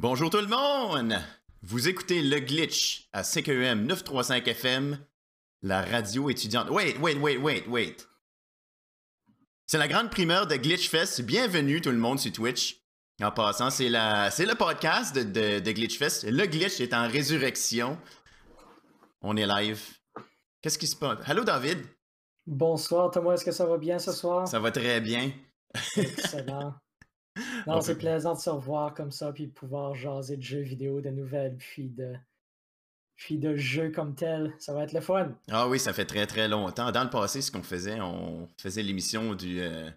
[0.00, 1.18] Bonjour tout le monde!
[1.62, 5.04] Vous écoutez Le Glitch à CQM 935 FM,
[5.62, 6.70] la radio étudiante.
[6.70, 7.96] Wait, wait, wait, wait, wait.
[9.66, 11.22] C'est la grande primeur de Glitch Fest.
[11.22, 12.80] Bienvenue tout le monde sur Twitch.
[13.20, 16.22] En passant, c'est la, c'est le podcast de, de, de Glitch Fest.
[16.30, 17.98] Le Glitch est en résurrection.
[19.20, 19.82] On est live.
[20.62, 21.18] Qu'est-ce qui se passe?
[21.24, 21.84] Allô David?
[22.46, 24.46] Bonsoir Thomas, est-ce que ça va bien ce soir?
[24.46, 25.32] Ça va très bien.
[25.96, 26.76] Excellent.
[27.66, 30.42] Non, On c'est peut- plaisant de se revoir comme ça, puis de pouvoir jaser de
[30.42, 32.14] jeux vidéo, de nouvelles, puis de,
[33.16, 34.54] puis de jeux comme tel.
[34.58, 35.32] Ça va être le fun.
[35.50, 36.90] Ah oui, ça fait très très longtemps.
[36.92, 39.60] Dans le passé, ce qu'on faisait, on faisait l'émission du.
[39.60, 39.90] euh,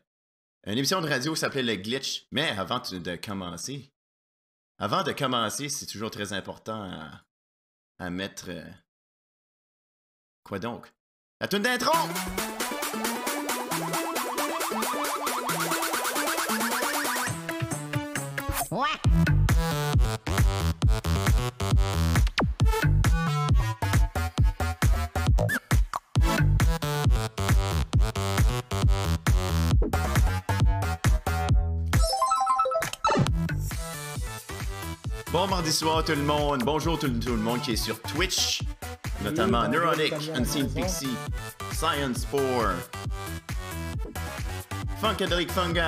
[0.66, 2.28] une émission de radio qui s'appelait Le Glitch.
[2.32, 3.92] Mais avant de de commencer,
[4.78, 7.24] avant de commencer, c'est toujours très important à,
[8.00, 8.46] à mettre.
[8.50, 8.64] euh,
[10.44, 10.92] Quoi donc?
[11.40, 11.92] La tune d'intro!
[35.32, 36.64] Bon mardi soir tout le monde.
[36.66, 38.62] Bonjour tout, tout le monde qui est sur Twitch.
[39.24, 39.94] Notamment à la
[40.36, 40.70] Unseen.
[40.74, 41.16] Pixie,
[41.72, 42.76] Science 4,
[45.00, 45.80] Funkadelic Fungi.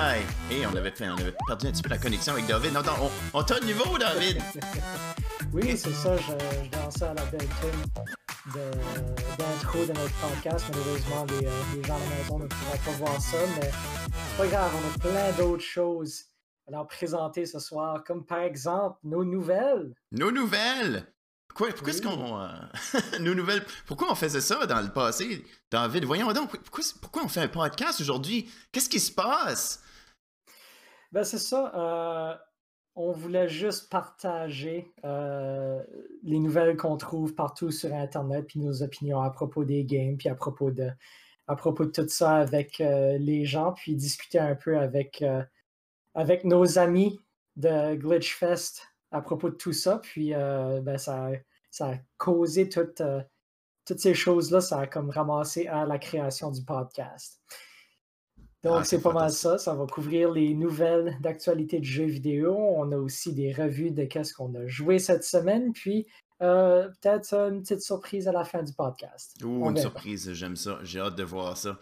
[0.50, 2.72] Et on avait, fait, on avait perdu un petit peu la connexion avec David.
[2.72, 2.92] Non, non,
[3.34, 4.38] on, on t'a de nouveau, David.
[5.52, 6.32] Oui, c'est ça, je,
[6.64, 10.64] je dansais à la belle tune de- d'intro de, notre podcast.
[10.72, 14.36] Malheureusement, les, euh, les gens à la maison ne pourront pas voir ça, mais c'est
[14.36, 16.24] pas grave, on a plein d'autres choses
[16.68, 19.94] leur présenter ce soir, comme par exemple nos nouvelles.
[20.12, 21.06] Nos nouvelles?
[21.48, 22.40] Pourquoi, pourquoi est-ce qu'on.
[22.40, 22.48] euh,
[23.20, 23.64] nos nouvelles?
[23.86, 26.04] Pourquoi on faisait ça dans le passé, David?
[26.04, 26.56] Voyons donc.
[26.62, 28.50] Pourquoi, pourquoi on fait un podcast aujourd'hui?
[28.72, 29.82] Qu'est-ce qui se passe?
[31.12, 31.72] Ben c'est ça.
[31.74, 32.34] euh,
[32.96, 35.80] on voulait juste partager euh,
[36.22, 40.28] les nouvelles qu'on trouve partout sur Internet, puis nos opinions à propos des games, puis
[40.28, 40.90] à propos de,
[41.46, 45.24] à propos de tout ça avec les gens, puis discuter un peu avec,
[46.14, 47.20] avec nos amis
[47.56, 49.98] de Glitchfest à propos de tout ça.
[49.98, 51.32] Puis euh, ben, ça, a-
[51.70, 53.22] ça a causé toute, euh,
[53.86, 57.40] toutes ces choses-là, ça a comme ramassé à la création du podcast.
[58.62, 59.58] Donc, Ah, c'est pas mal ça.
[59.58, 62.56] Ça va couvrir les nouvelles d'actualité de jeux vidéo.
[62.56, 65.72] On a aussi des revues de qu'est-ce qu'on a joué cette semaine.
[65.74, 66.06] Puis,
[66.40, 69.36] euh, peut-être une petite surprise à la fin du podcast.
[69.44, 70.78] Ouh, une surprise, j'aime ça.
[70.82, 71.78] J'ai hâte de voir ça.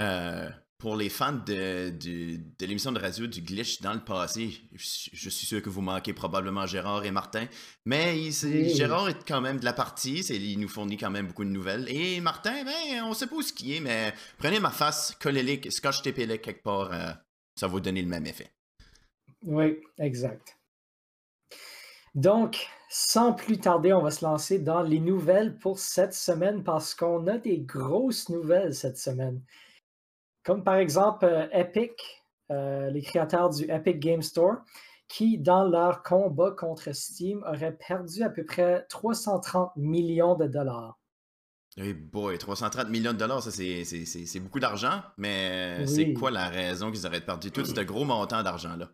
[0.00, 5.08] Euh, pour les fans de, de l'émission de radio du Glitch dans le passé, je,
[5.12, 7.46] je suis sûr que vous manquez probablement Gérard et Martin,
[7.86, 8.74] mais il- c'est- Oui.
[8.74, 11.50] Gérard est quand même de la partie, c'est- il nous fournit quand même beaucoup de
[11.50, 11.88] nouvelles.
[11.88, 15.70] Et Martin, ben, on sait pas où ce qui est, mais prenez ma face, collez-les,
[15.70, 17.10] scotch tapez quelque part, euh,
[17.58, 18.50] ça va vous donner le même effet.
[19.42, 20.58] Oui, exact.
[22.14, 26.94] Donc, sans plus tarder, on va se lancer dans les nouvelles pour cette semaine parce
[26.94, 29.42] qu'on a des grosses nouvelles cette semaine.
[30.46, 31.90] Comme par exemple euh, Epic,
[32.52, 34.58] euh, les créateurs du Epic Game Store,
[35.08, 41.00] qui, dans leur combat contre Steam, auraient perdu à peu près 330 millions de dollars.
[41.76, 46.04] Hey boy, 330 millions de dollars, ça c'est- c'est c'est- c'est beaucoup d'argent, mais c'est
[46.04, 46.14] Oui.
[46.14, 48.88] quoi la raison qu'ils auraient perdu tout ce gros montant d'argent-là?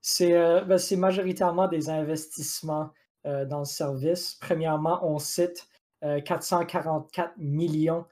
[0.00, 2.90] C'est euh, ben, c'est majoritairement des investissements
[3.26, 4.36] euh, dans le service.
[4.40, 5.66] Premièrement, on cite
[6.04, 8.04] euh, 444 millions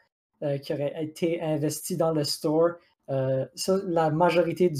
[0.42, 2.70] euh, qui auraient été investis dans le store.
[3.10, 3.46] Euh,
[3.86, 4.72] la majorité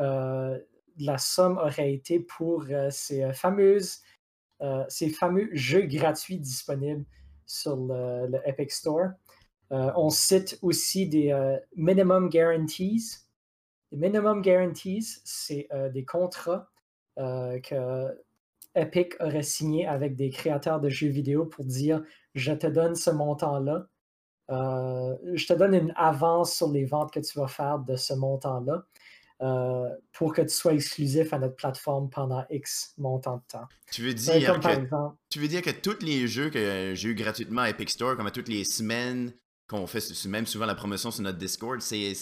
[0.00, 0.58] euh,
[0.96, 4.00] de la somme aurait été pour ces, fameuses,
[4.88, 7.04] ces fameux jeux gratuits disponibles
[7.44, 9.10] sur le, Epic Store.
[9.70, 13.26] On cite aussi des minimum guarantees.
[13.90, 16.70] Les minimum guarantees, c'est des contrats
[17.16, 18.24] que
[18.74, 22.02] Epic aurait signé avec des créateurs de jeux vidéo pour dire
[22.34, 23.88] je te donne ce montant-là,
[24.50, 28.12] euh, je te donne une avance sur les ventes que tu vas faire de ce
[28.14, 28.84] montant-là
[29.42, 33.66] euh, pour que tu sois exclusif à notre plateforme pendant X montant de temps.
[33.90, 36.92] Tu veux dire comme par que exemple, Tu veux dire que tous les jeux que
[36.94, 39.32] j'ai eu gratuitement à Epic Store, comme à toutes les semaines,
[39.66, 42.14] qu'on fait même souvent la promotion sur notre Discord, c'est,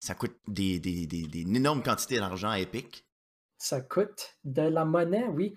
[0.00, 3.06] ça coûte des, des, des, des énormes quantités d'argent à Epic?
[3.58, 5.56] ça coûte de la monnaie, oui.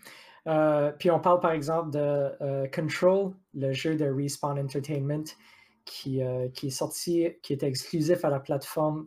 [0.50, 5.24] Euh, puis on parle par exemple de euh, Control, le jeu de Respawn Entertainment,
[5.86, 9.06] qui, euh, qui est sorti, qui était exclusif à la plateforme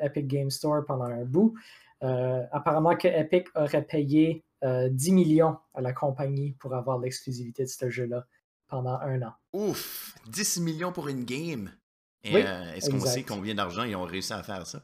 [0.00, 1.54] Epic Game Store pendant un bout.
[2.00, 7.68] Apparemment que Epic aurait payé euh, 10 millions à la compagnie pour avoir l'exclusivité de
[7.68, 8.26] ce jeu-là
[8.68, 9.32] pendant un an.
[9.52, 10.14] Ouf!
[10.28, 11.70] 10 millions pour une game!
[12.24, 12.40] Oui,
[12.74, 14.82] est-ce qu'on sait combien d'argent ils ont réussi à faire ça?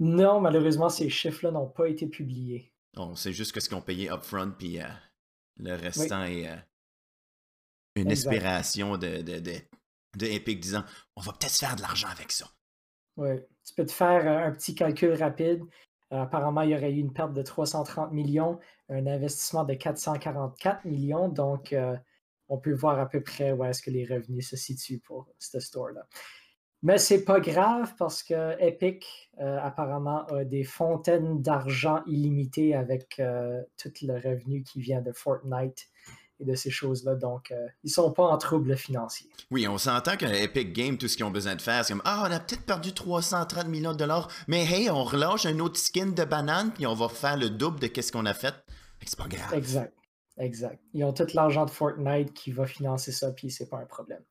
[0.00, 2.72] Non, malheureusement, ces chiffres-là n'ont pas été publiés.
[2.96, 4.84] On sait juste que ce qu'on payait upfront, puis euh,
[5.56, 6.56] le restant est euh,
[7.96, 10.84] une inspiration de, de, de, Epic disant
[11.16, 12.46] on va peut-être faire de l'argent avec ça.
[13.16, 15.62] Oui, tu peux te faire euh, un petit calcul rapide.
[16.10, 18.58] apparemment, il y aurait eu une perte de 330 millions,
[18.88, 21.28] un investissement de 444 millions.
[21.28, 21.74] Donc,
[22.48, 25.58] on peut voir à peu près où est-ce que les revenus se situent pour ce
[25.58, 26.06] store-là.
[26.82, 33.20] Mais c'est pas grave parce que Epic euh, apparemment a des fontaines d'argent illimitées avec
[33.20, 35.86] euh, tout le revenu qui vient de Fortnite
[36.40, 37.14] et de ces choses-là.
[37.14, 39.30] Donc, euh, ils sont pas en trouble financier.
[39.52, 42.02] Oui, on s'entend que Epic Games, tout ce qu'ils ont besoin de faire, c'est comme
[42.04, 45.78] Ah, on a peut-être perdu 330 millions de dollars, mais hey, on relâche un autre
[45.78, 48.54] skin de banane, puis on va faire le double de ce qu'on a fait.
[49.06, 49.54] C'est pas grave.
[49.54, 49.94] Exact.
[50.38, 50.80] Exact.
[50.94, 54.22] Ils ont tout l'argent de Fortnite qui va financer ça, puis c'est pas un problème.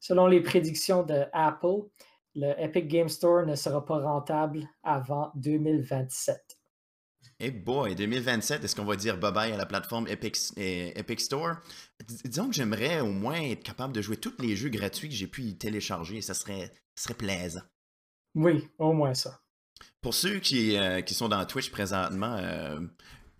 [0.00, 1.86] Selon les prédictions de Apple,
[2.34, 6.58] le Epic Game Store ne sera pas rentable avant 2027.
[7.42, 11.56] Eh boy, 2027, est-ce qu'on va dire bye-bye à la plateforme Epic, eh, Epic Store?
[12.24, 15.26] disons que j'aimerais au moins être capable de jouer tous les jeux gratuits que j'ai
[15.26, 16.20] pu y télécharger.
[16.20, 17.62] Ça serait, serait plaisant.
[18.34, 19.40] Oui, au moins ça.
[20.02, 22.80] Pour ceux qui, euh, qui sont dans Twitch présentement, euh,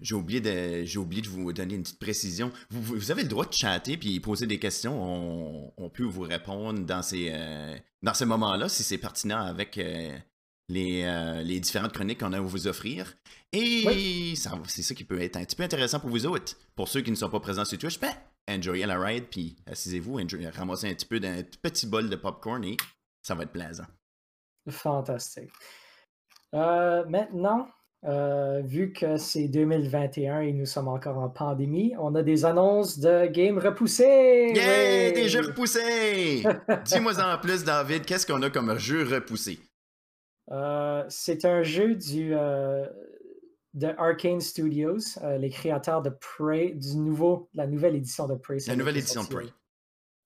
[0.00, 2.50] j'ai oublié, de, j'ai oublié de vous donner une petite précision.
[2.70, 5.72] Vous, avez le droit de chatter puis poser des questions.
[5.76, 10.16] On, peut vous répondre dans ces, euh, dans ce moment-là si c'est pertinent avec euh,
[10.68, 13.14] les, euh, les, différentes chroniques qu'on a à vous offrir.
[13.52, 16.56] Et c'est ça qui peut être un petit peu intéressant pour vous autres.
[16.76, 18.12] Pour ceux qui ne sont pas présents sur Twitch, ben,
[18.48, 20.20] enjoyez la ride puis assisez-vous,
[20.54, 22.76] ramassez un petit peu d'un petit bol de popcorn et
[23.22, 23.86] ça va être plaisant.
[24.68, 25.50] Fantastique.
[26.52, 27.68] maintenant,
[28.06, 32.98] euh, vu que c'est 2021 et nous sommes encore en pandémie, on a des annonces
[32.98, 34.52] de games repoussés.
[34.54, 36.42] Yeah, des jeux repoussés!
[36.86, 39.58] Dis-moi en plus, David, qu'est-ce qu'on a comme jeu repoussé?
[40.50, 42.86] Euh, c'est un jeu du, euh,
[43.74, 48.56] de Arkane Studios, les créateurs de Prey, du nouveau, la nouvelle édition de Prey.
[48.66, 49.46] La nouvelle édition de Prey.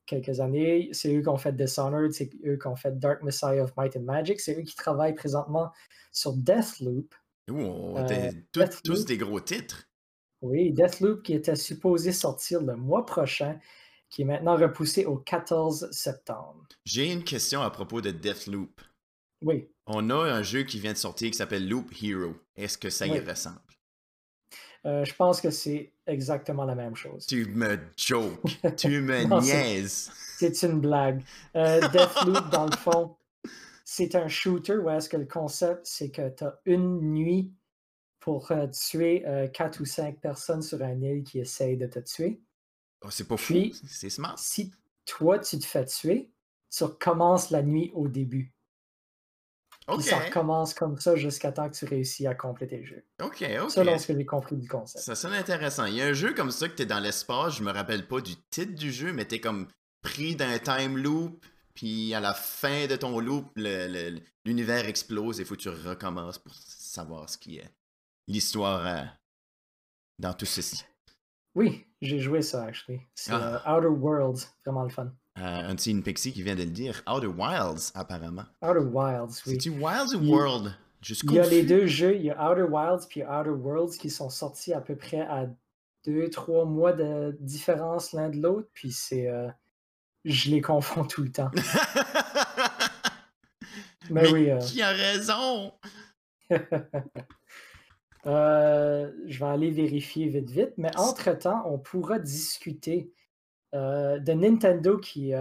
[0.07, 3.65] Quelques années, c'est eux qui ont fait Dishonored, c'est eux qui ont fait Dark Messiah
[3.65, 5.73] of Might and Magic, c'est eux qui travaillent présentement
[6.13, 7.15] sur Deathloop,
[7.51, 8.31] Ouh, euh,
[8.85, 9.89] tous des gros titres.
[10.41, 13.59] Oui, Deathloop qui était supposé sortir le mois prochain,
[14.11, 16.65] qui est maintenant repoussé au 14 septembre.
[16.85, 18.81] J'ai une question à propos de Deathloop.
[19.43, 19.69] Oui.
[19.87, 22.35] On a un jeu qui vient de sortir qui s'appelle Loop Hero.
[22.57, 23.59] Est-ce que ça y ressemble?
[24.87, 27.27] Euh, je pense que c'est exactement la même chose.
[27.27, 28.43] Tu me joke,
[28.77, 30.11] tu me niaises.
[30.37, 31.23] C'est une blague.
[31.57, 33.17] Euh, Deathloop, dans le fond,
[33.85, 37.53] c'est un shooter où est-ce que le concept, c'est que tu as une nuit
[38.19, 41.99] pour euh, tuer euh, quatre ou cinq personnes sur un île qui essayent de te
[41.99, 42.41] tuer.
[43.03, 43.55] Oh, c'est pas fou,
[43.87, 44.39] c'est smart.
[44.39, 44.73] Si
[45.05, 46.31] toi, tu te fais tuer,
[46.71, 48.55] tu recommences la nuit au début.
[49.87, 50.03] Okay.
[50.03, 53.05] ça recommence comme ça jusqu'à temps que tu réussis à compléter le jeu.
[53.23, 53.71] Ok, ok.
[53.71, 55.05] Selon ce que j'ai compris du concept.
[55.05, 55.85] Ça sonne intéressant.
[55.85, 58.09] Il y a un jeu comme ça que tu es dans l'espace, je me rappelle
[58.09, 59.69] pas du titre du jeu, mais tu es comme
[60.01, 63.47] pris d'un time loop, puis à la fin de ton loop,
[64.45, 67.71] l'univers explose et il faut que tu recommences pour savoir ce qui est
[68.29, 69.03] l'histoire euh,
[70.19, 70.85] dans tout ceci.
[71.55, 73.01] Oui, j'ai joué ça, actually.
[73.15, 73.63] C'est ah.
[73.67, 75.13] euh, Outer Worlds, vraiment le fun.
[75.39, 77.03] Euh, un petit Pixie qui vient de le dire.
[77.09, 78.45] Outer Wilds, apparemment.
[78.63, 79.53] Outer Wilds, oui.
[79.53, 80.75] C'est-tu Wilds ou World?
[81.07, 84.09] il y a les deux jeux, il y a Outer Wilds puis Outer Worlds qui
[84.09, 85.47] sont sortis à peu près à
[86.07, 89.29] deux, trois mois de différence l'un de l'autre, puis c'est
[90.25, 91.51] je les confonds tout le temps.
[94.11, 94.51] Mais, oui.
[94.51, 94.59] Euh...
[94.59, 95.73] Qui a raison?
[98.27, 100.73] Euh, je vais aller vérifier vite, vite.
[100.79, 103.13] Mais entre-temps, on pourra discuter
[103.75, 105.35] euh, de Nintendo qui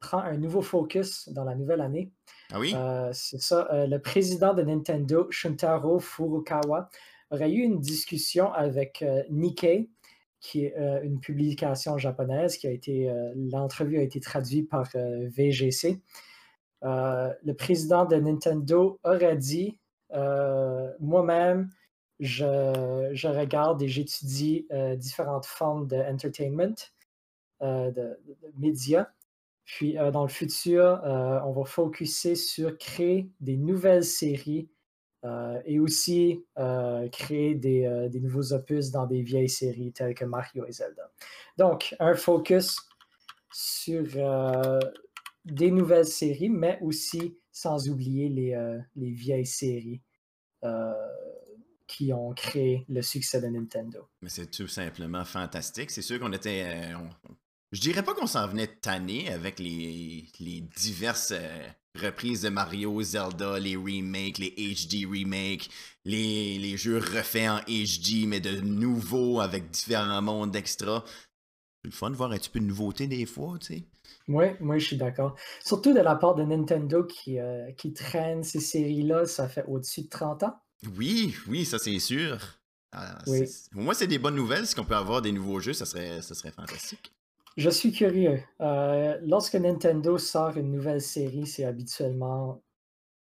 [0.00, 2.10] prend un nouveau focus dans la nouvelle année.
[2.52, 2.74] Ah oui?
[3.12, 3.86] C'est ça.
[3.86, 6.88] le président de Nintendo, Shuntaro Furukawa,
[7.30, 9.92] aurait eu une discussion avec Nikkei,
[10.44, 14.86] qui est euh, une publication japonaise qui a été, euh, l'entrevue a été traduite par
[14.94, 16.02] euh, VGC.
[16.82, 19.78] le président de Nintendo aurait dit,
[21.00, 21.70] moi-même,
[22.20, 26.76] je, je, regarde et j'étudie différentes formes d'entertainment,
[27.62, 28.18] de, de,
[28.58, 29.08] médias.
[29.64, 34.68] Puis dans le futur, on va focuser sur créer des nouvelles séries
[35.24, 40.26] euh, et aussi euh, créer euh, des, nouveaux opus dans des vieilles séries telles que
[40.26, 41.10] Mario et Zelda.
[41.56, 42.76] Donc, un focus
[43.50, 44.04] sur
[45.44, 50.02] des nouvelles séries, mais aussi sans oublier les, les vieilles séries
[51.86, 54.08] qui ont créé le succès de Nintendo.
[54.22, 55.90] Mais c'est tout simplement fantastique.
[55.90, 56.92] C'est sûr qu'on était
[57.74, 61.66] Je dirais pas qu'on s'en venait tanné avec les, les diverses euh,
[62.00, 65.68] reprises de Mario, Zelda, les remakes, les HD remakes,
[66.04, 71.02] les, les jeux refaits en HD, mais de nouveau avec différents mondes extra.
[71.82, 73.84] C'est le fun de voir un petit peu de nouveauté des fois, tu sais.
[74.28, 75.34] Oui, moi je suis d'accord.
[75.64, 80.02] Surtout de la part de Nintendo qui, euh, qui traîne ces séries-là, ça fait au-dessus
[80.02, 80.54] de 30 ans.
[80.96, 82.38] Oui, oui, ça c'est sûr.
[82.92, 83.48] Ah, Oui.
[83.48, 84.68] c'est- Pour moi, c'est des bonnes nouvelles.
[84.68, 87.12] Si on peut avoir des nouveaux jeux, ça serait, ça serait fantastique.
[87.56, 88.40] Je suis curieux.
[88.60, 92.62] Euh, lorsque Nintendo sort une nouvelle série, c'est habituellement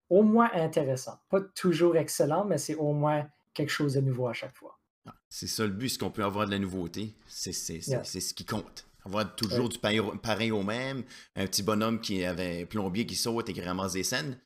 [0.09, 1.19] au moins intéressant.
[1.29, 4.79] Pas toujours excellent, mais c'est au moins quelque chose de nouveau à chaque fois.
[5.05, 7.13] Ah, C'est ça le but, c'est qu'on peut avoir de la nouveauté.
[7.27, 7.51] C'est
[7.87, 8.03] Yeah.
[8.03, 8.87] ce qui compte.
[9.05, 11.03] Avoir toujours du pareil, au- pareil au même.
[11.35, 14.39] Un petit bonhomme qui avait plombier qui saute et qui ramasse des scènes.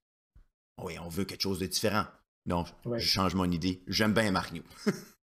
[0.84, 2.06] Oui, on veut quelque chose de différent.
[2.46, 2.98] Non, Ouais.
[3.00, 3.84] je change mon idée.
[3.88, 4.64] J'aime bien Mario.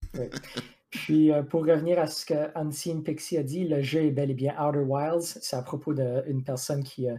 [0.89, 4.31] Puis euh, pour revenir à ce que Unseen Pixie a dit, le jeu est bel
[4.31, 5.39] et bien Outer Wilds.
[5.41, 7.15] C'est à propos d'une personne qui, euh,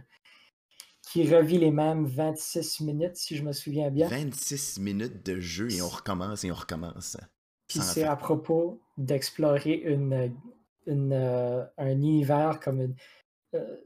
[1.01, 4.07] qui revit les mêmes 26 minutes, si je me souviens bien.
[4.07, 7.17] 26 minutes de jeu et on recommence et on recommence.
[7.67, 10.35] Puis c'est à propos d'explorer une,
[10.85, 12.95] une, euh, un univers comme une,
[13.55, 13.77] euh,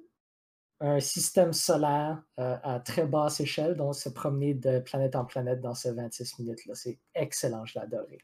[0.79, 5.61] un système solaire euh, à très basse échelle, donc se promener de planète en planète
[5.61, 6.75] dans ces 26 minutes-là.
[6.75, 8.19] C'est excellent, je l'ai adoré.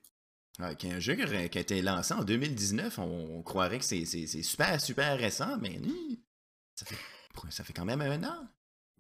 [0.60, 4.06] Avec un jeu qui a qui été lancé en 2019, on, on croirait que c'est
[4.06, 6.16] super, super récent, mais hmm,
[6.76, 6.98] ça fait,
[7.50, 8.48] ça fait quand même un an.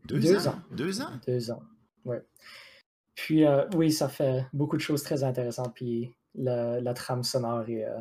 [0.05, 0.51] Deux, Deux ans.
[0.51, 0.61] ans.
[0.71, 1.11] Deux ans.
[1.27, 1.63] Deux ans.
[2.05, 2.21] Ouais.
[3.15, 5.73] Puis euh, oui, ça fait beaucoup de choses très intéressantes.
[5.75, 7.99] Puis la, la trame sonore est euh,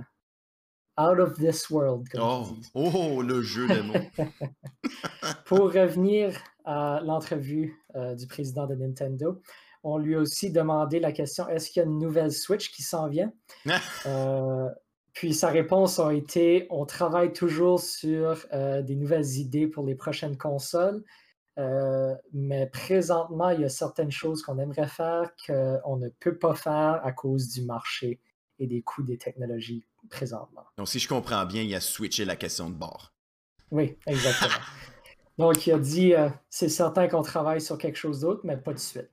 [0.99, 3.95] out of this world, comme Oh, oh, le jeu de mots.
[5.45, 9.41] Pour revenir à l'entrevue euh, du président de Nintendo,
[9.83, 12.83] on lui a aussi demandé la question est-ce qu'il y a une nouvelle Switch qui
[12.83, 13.33] s'en vient?
[14.07, 14.69] Euh,
[15.13, 19.95] Puis sa réponse a été on travaille toujours sur euh, des nouvelles idées pour les
[19.95, 21.05] prochaines consoles,
[21.59, 26.55] euh, mais présentement, il y a certaines choses qu'on aimerait faire qu'on ne peut pas
[26.55, 28.21] faire à cause du marché
[28.59, 30.65] et des coûts des technologies présentement.
[30.79, 33.13] Donc, si je comprends bien, il a switché la question de bord.
[33.71, 34.65] Oui, exactement.
[35.39, 38.73] Donc, il a dit euh, c'est certain qu'on travaille sur quelque chose d'autre, mais pas
[38.73, 39.11] de suite.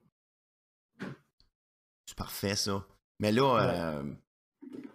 [2.20, 2.86] Parfait, ça.
[3.20, 3.62] Mais là, Ouais.
[3.64, 4.04] euh,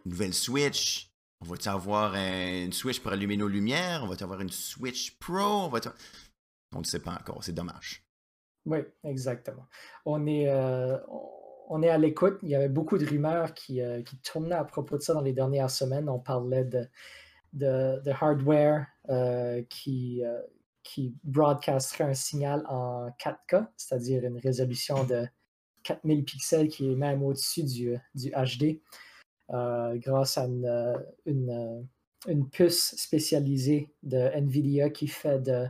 [0.04, 1.10] nouvelle Switch.
[1.40, 4.02] On va-tu avoir un- une Switch pour allumer nos lumières?
[4.04, 5.64] On va-tu avoir une Switch Pro?
[5.64, 5.80] On va
[6.76, 8.04] On ne sait pas encore, c'est dommage.
[8.66, 9.66] Oui, exactement.
[10.04, 10.98] On est, euh,
[11.70, 12.38] on- est à l'écoute.
[12.42, 15.20] Il y avait beaucoup de rumeurs qui, euh, qui tournaient à propos de ça dans
[15.22, 16.08] les dernières semaines.
[16.08, 16.86] On parlait de,
[17.52, 20.40] de, de hardware euh, qui, euh,
[20.82, 25.26] qui broadcasterait un signal en 4K, c'est-à-dire une résolution de
[25.84, 28.80] 4000 pixels qui est même au-dessus du, du HD,
[29.50, 31.82] euh, grâce à une, euh, une, euh,
[32.26, 35.66] une puce spécialisée de NVIDIA qui fait de,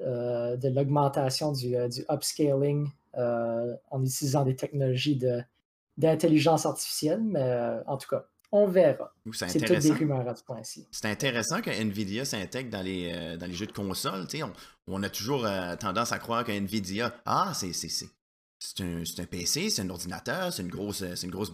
[0.00, 5.42] euh, de l'augmentation du, du upscaling euh, en utilisant des technologies de,
[5.96, 8.26] d'intelligence artificielle, mais en tout cas,
[8.56, 9.12] on verra.
[9.32, 10.86] C'est toutes des rumeurs à ce point-ci.
[10.92, 14.26] C'est intéressant que Nvidia s'intègre dans les, euh, dans les jeux de console.
[14.42, 14.52] On,
[14.86, 17.72] on a toujours euh, tendance à croire que Nvidia, ah, c'est,
[18.64, 21.50] c'est, un, un PC, c'est un ordinateur, c'est une grosse, euh, c'est une grosse.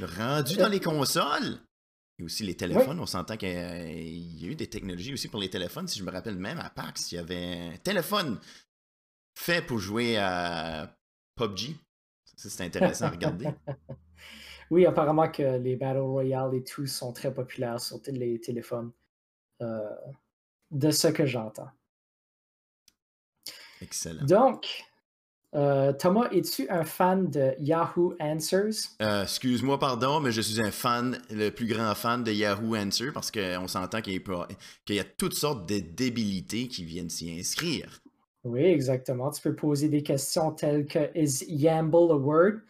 [0.00, 1.58] Rendu dans les consoles.
[2.18, 5.50] Et aussi les téléphones, on s'entend qu'il y a eu des technologies aussi pour les
[5.50, 5.88] téléphones.
[5.88, 8.38] Si je me rappelle même à PAX, il y avait un téléphone
[9.34, 10.94] fait pour jouer à
[11.36, 11.74] PUBG.
[12.36, 13.48] Ça, c'est intéressant à regarder.
[14.70, 18.90] Oui, apparemment que les Battle Royale et tout sont très populaires sur les téléphones.
[19.60, 19.94] euh,
[20.70, 21.70] de ce que j'entends.
[23.82, 24.24] Excellent.
[24.24, 24.82] Donc,
[25.54, 28.90] euh, Thomas, es-tu un fan de Yahoo Answers?
[29.00, 33.10] Euh, excuse-moi, pardon, mais je suis un fan, le plus grand fan de Yahoo Answer
[33.12, 34.48] parce qu'on s'entend qu'il y, a pas-
[34.84, 38.00] qu'il y a toutes sortes de débilités qui viennent s'y inscrire.
[38.44, 39.30] Oui, exactement.
[39.30, 42.62] Tu peux poser des questions telles que Is Yamble a word?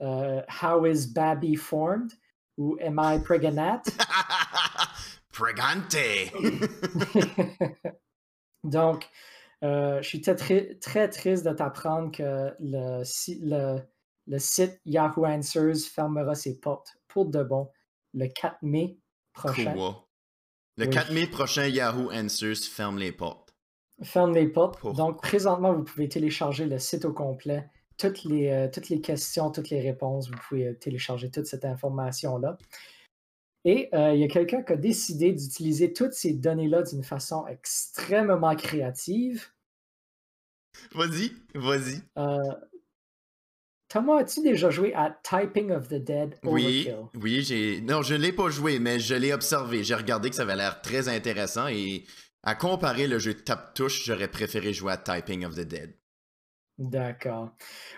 [0.00, 2.12] Euh, how is Babby formed?
[2.56, 3.82] Ou Am I pregnant?
[5.32, 5.96] Pregante!
[8.64, 9.06] Donc,
[9.64, 13.78] euh, je suis très, très, triste de t'apprendre que le, si- le,
[14.26, 17.68] le site Yahoo Answers fermera ses portes pour de bon
[18.14, 18.98] le 4 mai
[19.32, 19.74] prochain.
[20.76, 20.90] Le Oui.
[20.90, 23.54] 4 mai prochain, Yahoo Answers ferme les portes.
[24.02, 24.78] Ferme les portes.
[24.78, 27.68] Pour- Donc, présentement, vous pouvez télécharger le site au complet.
[27.96, 31.64] Toutes les, euh, toutes les questions, toutes les réponses, vous pouvez euh, télécharger toute cette
[31.64, 32.56] information-là.
[33.64, 37.46] Et euh, il y a quelqu'un qui a décidé d'utiliser toutes ces données-là d'une façon
[37.46, 39.48] extrêmement créative.
[40.94, 42.02] Vas-y, vas-y.
[42.18, 42.38] Euh,
[43.88, 47.08] Thomas, as-tu déjà joué à Typing of the Dead Oui, Overkill?
[47.14, 47.80] oui, j'ai.
[47.80, 49.82] Non, je ne l'ai pas joué, mais je l'ai observé.
[49.82, 52.04] J'ai regardé que ça avait l'air très intéressant et
[52.42, 55.94] à comparer le jeu tape-touche, j'aurais préféré jouer à Typing of the Dead.
[56.78, 57.50] D'accord.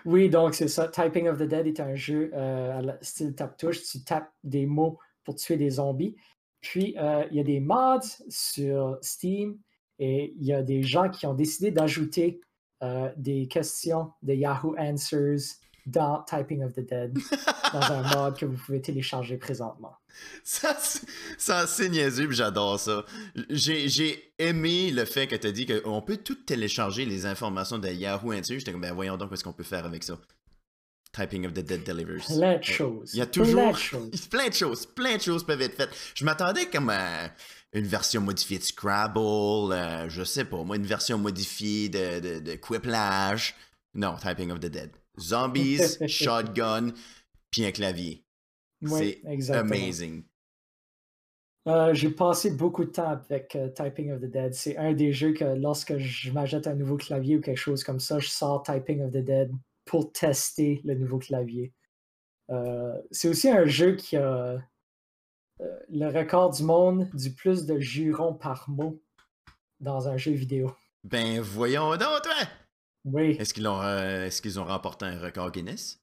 [0.05, 0.87] Oui, donc c'est ça.
[0.87, 3.83] Typing of the Dead est un jeu euh, style tape-touche.
[3.83, 6.15] Tu tapes des mots pour tuer des zombies.
[6.61, 7.99] Puis, euh, il y a des mods
[8.29, 9.57] sur Steam
[9.99, 12.39] et il y a des gens qui ont décidé d'ajouter
[12.83, 15.37] euh, des questions de Yahoo Answers
[15.87, 17.17] dans Typing of the Dead,
[17.73, 19.93] dans un mod que vous pouvez télécharger présentement.
[20.43, 21.07] Ça, c'est-
[21.39, 23.03] ça c'est niaiseux, puis j'adore ça.
[23.49, 27.87] J'ai aimé le fait que tu as dit qu'on peut tout télécharger les informations de
[27.89, 28.59] Yahoo Answers.
[28.59, 30.19] J'étais comme, ben voyons donc, qu'est-ce qu'on peut faire avec ça?
[31.13, 32.25] Typing of the Dead Delivers.
[32.27, 32.63] Plein de Ouais.
[32.63, 33.11] choses.
[33.13, 34.27] Il y a Plein toujours de choses.
[34.29, 35.89] plein de choses, plein de choses peuvent être faites.
[36.15, 37.31] Je m'attendais comme à
[37.73, 39.19] une version modifiée de Scrabble,
[39.73, 43.55] euh, je sais pas, moi, une version modifiée de, de, de Quiplash.
[43.93, 44.91] Non, Typing of the Dead.
[45.19, 46.93] Zombies, shotgun,
[47.49, 48.25] puis un clavier.
[48.81, 49.73] Oui, C'est exactement.
[49.75, 50.23] amazing.
[51.67, 54.53] Euh, j'ai passé beaucoup de temps avec euh, Typing of the Dead.
[54.53, 57.99] C'est un des jeux que lorsque je m'achète un nouveau clavier ou quelque chose comme
[57.99, 59.51] ça, je sors Typing of the Dead
[59.85, 61.73] pour tester le nouveau clavier.
[62.49, 64.61] Euh, c'est aussi un jeu qui a
[65.61, 69.01] euh, le record du monde du plus de jurons par mot
[69.79, 70.73] dans un jeu vidéo.
[71.03, 72.33] Ben voyons donc, toi!
[73.05, 75.97] Oui, Est-ce qu'ils ont, euh, est-ce qu'ils ont remporté un record Guinness?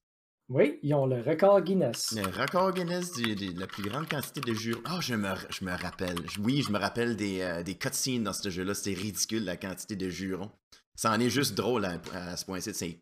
[0.49, 2.17] oui, ils ont le record Guinness.
[2.17, 4.81] Un record Guinness du- de la plus grande quantité de jurons.
[4.85, 6.17] Ah, je me, je me rappelle.
[6.39, 8.73] Oui, je me rappelle des, des cutscenes dans ce jeu-là.
[8.73, 10.51] C'était ridicule la quantité de jurons.
[10.99, 12.73] Ça en est juste drôle à, à ce point-ci.
[12.73, 12.99] C'est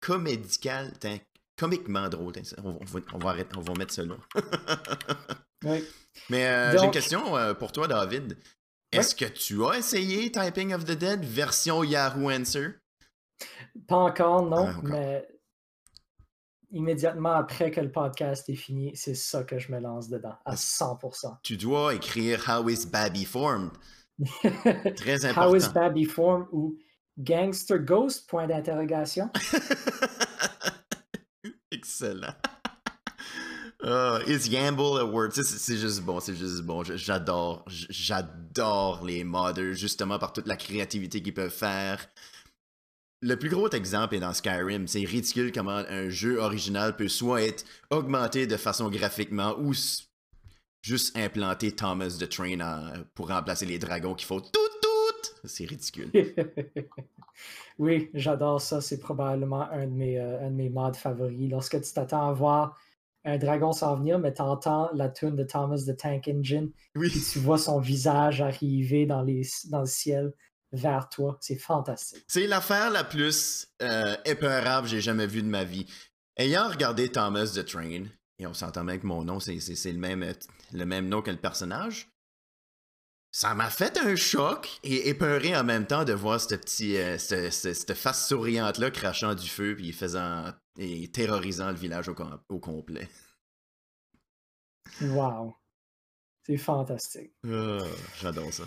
[0.00, 0.92] comédical,
[1.58, 2.32] comiquement drôle.
[2.64, 4.16] On, on va, on va arrêter- on va mettre ça là.
[5.64, 5.84] Oui.
[6.30, 8.38] Mais euh, j'ai une question euh, pour toi, David.
[8.92, 12.76] Est-ce que tu as essayé Typing of the Dead version Yahoo Answer?
[13.86, 14.84] Pas encore, non, Ah, encore.
[14.84, 15.28] mais
[16.70, 20.54] immédiatement après que le podcast est fini, c'est ça que je me lance dedans, à
[20.54, 21.36] 100%.
[21.42, 23.72] Tu dois écrire How is Babby formed?
[24.96, 25.72] Très How is important.
[25.74, 26.78] Babby Form ou
[27.18, 29.30] Gangster Ghost, point d'interrogation.
[31.70, 32.34] Excellent.
[33.82, 35.32] Ah, is Gamble a word?
[35.32, 36.82] Ça, C'est juste bon, c'est juste bon.
[36.84, 42.08] J'adore, j'adore les modders, justement par toute la créativité qu'ils peuvent faire.
[43.20, 44.86] Le plus gros exemple est dans Skyrim.
[44.88, 49.72] C'est ridicule comment un jeu original peut soit être augmenté de façon graphiquement ou
[50.82, 54.50] juste implanter Thomas the Train en- pour remplacer les dragons qui font tout
[54.82, 54.87] tout.
[55.44, 56.10] C'est ridicule.
[57.78, 58.80] oui, j'adore ça.
[58.80, 61.50] C'est probablement un de mes, euh, un de mes mods favoris.
[61.50, 62.78] Lorsque tu t'attends à voir
[63.24, 67.10] un dragon s'en venir, mais tu entends la tune de Thomas the Tank Engine, Oui.
[67.10, 70.32] puis tu vois son visage arriver dans, les, dans le ciel
[70.72, 71.36] vers toi.
[71.40, 72.24] C'est fantastique.
[72.28, 75.86] C'est l'affaire la plus euh, épeurable que j'ai jamais vue de ma vie.
[76.36, 78.04] Ayant regardé Thomas the Train,
[78.38, 80.24] et on s'entend bien que mon nom, c'est, le, même,
[80.72, 82.08] le même nom que le personnage,
[83.40, 87.50] ça m'a fait un choc et épeuré en même temps de voir cette, euh, ce-
[87.50, 90.46] ce- cette face souriante-là crachant du feu puis faisant
[90.76, 93.08] et terrorisant le village au, com- au complet.
[95.02, 95.54] Wow.
[96.44, 97.30] C'est fantastique.
[97.46, 97.78] Ah,
[98.20, 98.64] j'adore ça.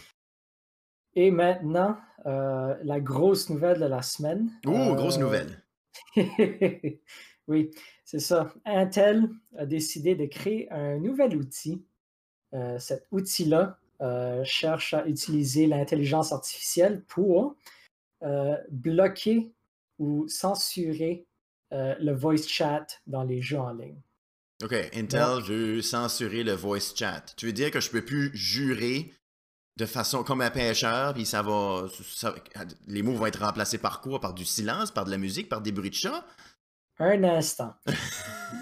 [1.16, 4.52] Et maintenant, euh, la grosse nouvelle de la semaine.
[4.66, 5.62] Ouh, grosse nouvelle.
[7.48, 7.72] oui,
[8.06, 8.54] c'est ça.
[8.64, 11.86] Intel a décidé de créer un nouvel outil.
[12.54, 13.78] Euh, cet outil-là
[14.44, 17.56] cherche à utiliser l'intelligence artificielle pour
[18.24, 19.52] euh, bloquer
[19.98, 21.26] ou censurer
[21.74, 24.00] euh, le voice chat dans les jeux en ligne.
[24.64, 27.34] OK, Intel veut censurer le voice chat.
[27.36, 29.12] Tu veux dire que je peux plus jurer
[29.78, 32.36] de façon comme un pêcheur, puis ça va, ça-
[32.86, 34.20] les mots vont être remplacés par quoi?
[34.20, 36.24] Par du silence, par de la musique, par des bruits de chat?
[37.04, 37.74] Un instant.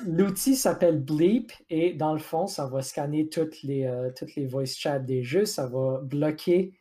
[0.08, 4.48] L'outil s'appelle Bleep et dans le fond, ça va scanner toutes les, euh, toutes les
[4.48, 5.44] voice chats des jeux.
[5.44, 6.74] Ça va bloquer,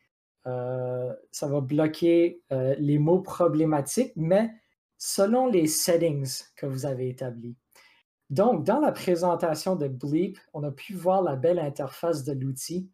[0.47, 4.53] euh, ça va bloquer euh, les mots problématiques, mais
[4.99, 7.57] selon les settings que vous avez établis.
[8.31, 12.89] Donc, dans la présentation de Bleep, on a pu voir la belle interface de l'outil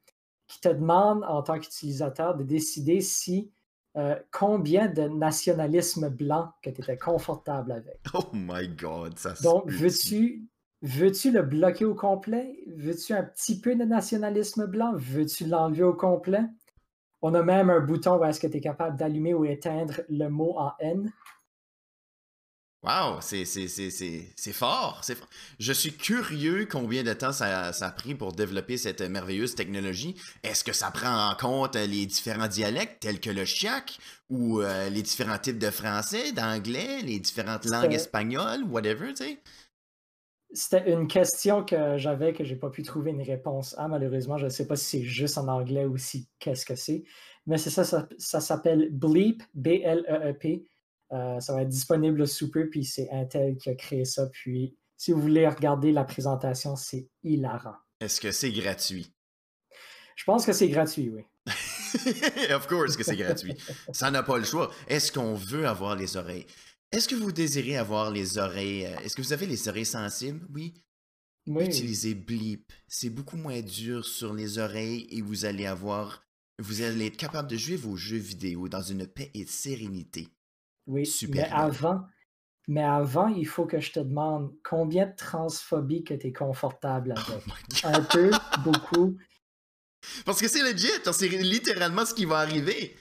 [0.47, 3.53] qui te demande en tant qu'utilisateur de décider si
[3.97, 8.01] euh, combien de nationalisme blanc que tu étais confortable avec?
[8.15, 10.49] Oh my god, ça Donc, veux-tu
[10.83, 12.59] veux-tu le bloquer au complet?
[12.77, 14.93] Veux-tu un petit peu de nationalisme blanc?
[14.97, 16.45] Veux-tu l'enlever au complet?
[17.23, 20.29] On a même un bouton où est-ce que tu es capable d'allumer ou éteindre le
[20.29, 21.11] mot en N.
[22.85, 23.47] Wow, c'est
[24.53, 25.29] fort, fort.
[25.59, 30.17] Je suis curieux combien de temps ça, ça a pris pour développer cette merveilleuse technologie.
[30.43, 34.91] Est-ce que ça prend en compte les différents dialectes tels que le chiac ou euh,
[34.91, 39.39] les différents types de français, d'anglais, les différentes langues espagnoles, whatever, tu sais?
[40.53, 44.37] C'était une question que j'avais que j'ai pas pu trouver une réponse à, malheureusement.
[44.37, 47.03] Je ne sais pas si c'est juste en anglais ou si qu'est-ce que c'est.
[47.47, 50.65] Mais c'est ça, ça, ça s'appelle Bleep, B-L-E-E-P.
[51.15, 54.27] Euh, ça va être disponible sous peu, puis c'est Intel qui a créé ça.
[54.27, 57.77] Puis si vous voulez regarder la présentation, c'est hilarant.
[58.01, 59.13] Est-ce que c'est gratuit?
[60.17, 61.23] Je pense que c'est gratuit, oui.
[62.55, 63.55] of course que c'est gratuit.
[63.93, 64.71] Ça n'a pas le choix.
[64.89, 66.47] Est-ce qu'on veut avoir les oreilles?
[66.93, 68.87] Est-ce que vous désirez avoir les oreilles?
[68.87, 70.47] euh, Est-ce que vous avez les oreilles sensibles?
[70.55, 70.75] Oui.
[71.47, 72.73] Oui, Utilisez Bleep.
[72.89, 76.25] C'est beaucoup moins dur sur les oreilles et vous allez avoir.
[76.61, 80.29] Vous allez être capable de jouer vos jeux vidéo dans une paix et sérénité.
[80.87, 81.07] Oui.
[81.07, 81.57] Super Mais bien.
[81.57, 82.01] avant,
[82.69, 87.15] mais avant, il faut que je te demande combien de transphobie que tu es confortable
[87.17, 87.85] Oh avec?
[87.85, 88.31] Un peu,
[88.63, 89.17] beaucoup?
[90.25, 92.95] Parce que c'est legit, c'est littéralement ce qui va arriver.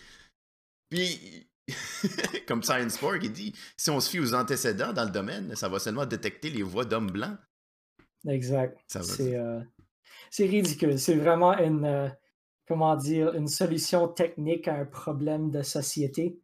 [0.89, 1.47] Puis,
[2.47, 5.69] comme Science Park, il dit, si on se fie aux antécédents dans le domaine, ça
[5.69, 7.37] va seulement détecter les voix d'hommes blancs.
[8.27, 8.79] Exact.
[8.87, 9.59] C'est euh,
[10.29, 10.97] c'est ridicule.
[10.97, 12.09] C'est vraiment une, euh,
[12.67, 16.39] comment dire, une solution technique à un problème de société.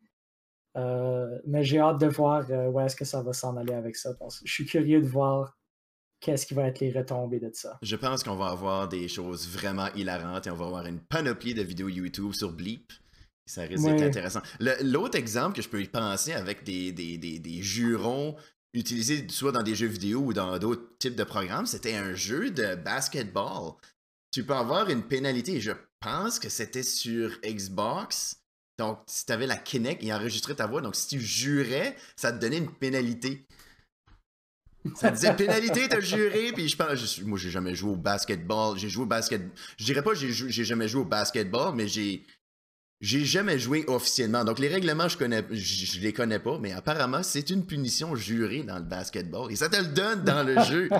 [0.79, 3.95] Euh, mais j'ai hâte de voir euh, où est-ce que ça va s'en aller avec
[3.95, 4.13] ça.
[4.13, 5.57] parce que je suis curieux de voir
[6.19, 7.77] qu'est-ce qui va être les retombées de ça.
[7.81, 11.53] Je pense qu'on va avoir des choses vraiment hilarantes et on va avoir une panoplie
[11.53, 12.91] de vidéos YouTube sur Bleep.
[13.45, 14.41] Ça risque d'être intéressant.
[14.59, 18.35] L'autre exemple que je peux y penser avec des, des, des, des jurons
[18.73, 22.51] utilisés soit dans des jeux vidéo ou dans d'autres types de programmes, c'était un jeu
[22.51, 23.73] de basketball.
[24.31, 25.59] Tu peux avoir une pénalité.
[25.59, 28.38] Je pense que c'était sur Xbox.
[28.79, 30.81] Donc, si tu avais la Kinect, il enregistrait ta voix.
[30.81, 33.45] Donc, si tu jurais, ça te donnait une pénalité.
[34.95, 38.87] Ça disait pénalité, t'as juré, puis je pense, moi j'ai jamais joué au basketball, j'ai
[38.87, 39.41] joué au basket,
[39.77, 42.25] je dirais pas j'ai j'ai jamais joué au basketball, mais j'ai
[43.01, 44.45] j'ai jamais joué officiellement.
[44.45, 48.77] Donc les règlements je connais, les connais pas, mais apparemment c'est une punition jurée dans
[48.77, 50.89] le basketball et ça te le donne dans le jeu.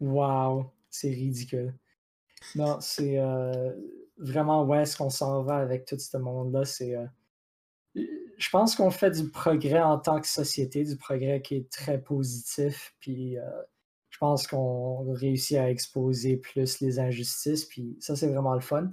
[0.00, 1.74] Wow, c'est ridicule.
[2.54, 3.72] Non, c'est euh,
[4.18, 6.64] vraiment où est-ce qu'on s'en va avec tout ce monde-là.
[6.64, 7.06] C'est, euh,
[7.94, 12.00] je pense qu'on fait du progrès en tant que société, du progrès qui est très
[12.00, 12.94] positif.
[13.00, 13.42] Puis euh,
[14.10, 17.64] je pense qu'on réussit à exposer plus les injustices.
[17.64, 18.92] Puis ça, c'est vraiment le fun.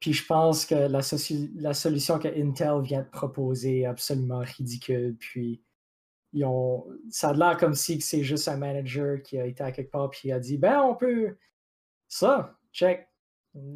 [0.00, 5.16] Puis je pense que la, solution que Intel vient de proposer est absolument ridicule.
[5.18, 5.62] Puis
[6.32, 9.72] ils ont, ça a l'air comme si c'est juste un manager qui a été à
[9.72, 11.36] quelque part puis qui a dit ben on peut
[12.06, 13.08] ça, check.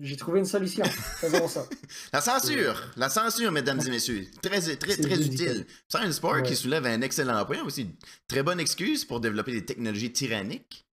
[0.01, 0.85] J'ai trouvé une solution.
[0.85, 1.67] Faisons ça.
[2.13, 5.67] La censure, la censure, mesdames et messieurs, très très C'est très utile.
[5.89, 6.55] Science Park qui Ouais.
[6.57, 7.91] soulève un excellent point aussi,
[8.29, 10.87] très bonne excuse pour développer des technologies tyranniques.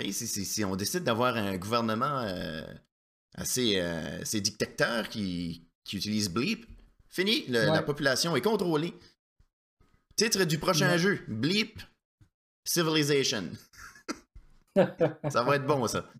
[0.00, 2.62] Et si, si- si on décide d'avoir un gouvernement euh,
[3.34, 6.66] assez, euh, assez dictateur qui, qui utilise Bleep,
[7.08, 8.94] fini, le- la population est contrôlée.
[10.16, 10.98] Titre du prochain Ouais.
[10.98, 11.80] jeu, Bleep
[12.64, 13.50] Civilization.
[14.76, 16.10] Ça va être bon, ça.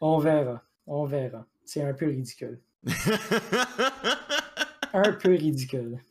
[0.00, 0.62] on verra.
[0.92, 1.46] On verra.
[1.64, 2.60] C'est un peu ridicule.
[4.92, 6.02] Un peu ridicule.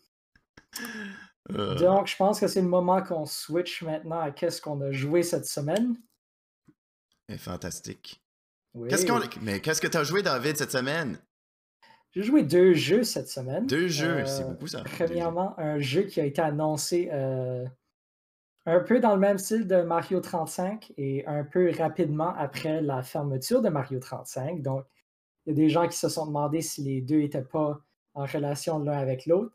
[1.52, 4.92] Euh, Donc, je pense que c'est le moment qu'on switch maintenant à qu'est-ce qu'on a
[4.94, 5.98] joué cette semaine.
[7.38, 8.24] fantastique.
[8.74, 8.88] Oui.
[8.88, 11.20] Qu'est-ce qu'on, mais qu'est-ce que tu as joué, David, cette semaine?
[12.12, 13.68] J'ai joué deux jeux cette semaine.
[13.68, 14.84] Deux jeux, Euh, c'est beaucoup ça.
[14.86, 17.66] Premièrement, un jeu qui a été annoncé euh,
[18.66, 23.02] un peu dans le même style de Mario 35 et un peu rapidement après la
[23.04, 24.62] fermeture de Mario 35.
[24.62, 24.86] Donc,
[25.46, 27.80] il y a des gens qui se sont demandé si les deux n'étaient pas
[28.14, 29.54] en relation l'un avec l'autre.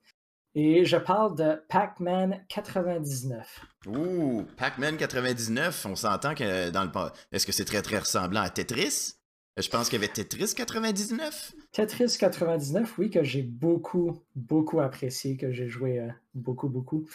[0.57, 3.61] Et je parle de Pac-Man 99.
[3.87, 6.91] Ouh, Pac-Man 99, on s'entend que dans le...
[7.33, 9.15] Est-ce que c'est très très ressemblant à Tetris?
[9.57, 11.55] Je pense qu'il y avait Tetris 99.
[11.73, 17.07] Tetris 99, oui, que j'ai beaucoup, beaucoup apprécié, que j'ai joué euh, beaucoup, beaucoup.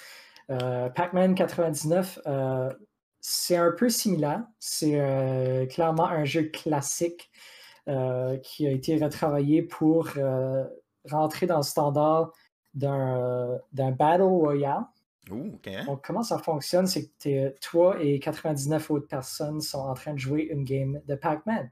[0.49, 2.73] Euh, Pac-Man 99, euh,
[3.19, 4.43] c'est un peu similaire.
[4.59, 7.31] C'est euh, clairement un jeu classique
[8.43, 10.09] qui a été retravaillé pour
[11.05, 12.31] rentrer dans le standard
[12.75, 14.85] d'un Battle Royale.
[15.31, 15.69] Ok.
[15.87, 16.85] Donc, comment ça fonctionne?
[16.85, 21.15] C'est que toi et 99 autres personnes sont en train de jouer une game de
[21.15, 21.71] Pac-Man.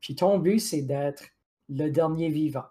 [0.00, 1.24] Puis ton but, c'est d'être
[1.70, 2.66] le dernier vivant.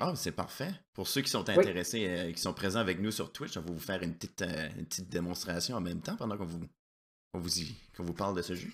[0.00, 0.70] Ah, c'est parfait.
[0.94, 1.54] Pour ceux qui sont Oui.
[1.58, 4.42] intéressés, euh, qui sont présents avec nous sur Twitch, on va vous faire une petite,
[4.42, 6.60] euh, une petite démonstration en même temps pendant qu'on vous,
[7.34, 8.68] vous, y- qu'on vous parle de ce jeu.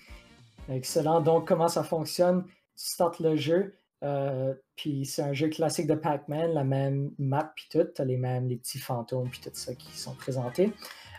[0.69, 1.19] Excellent.
[1.21, 2.45] Donc, comment ça fonctionne?
[2.45, 7.51] Tu startes le jeu, euh, puis c'est un jeu classique de Pac-Man, la même map,
[7.55, 7.85] puis tout.
[7.93, 10.71] Tu as les mêmes, les petits fantômes, puis tout ça qui sont présentés.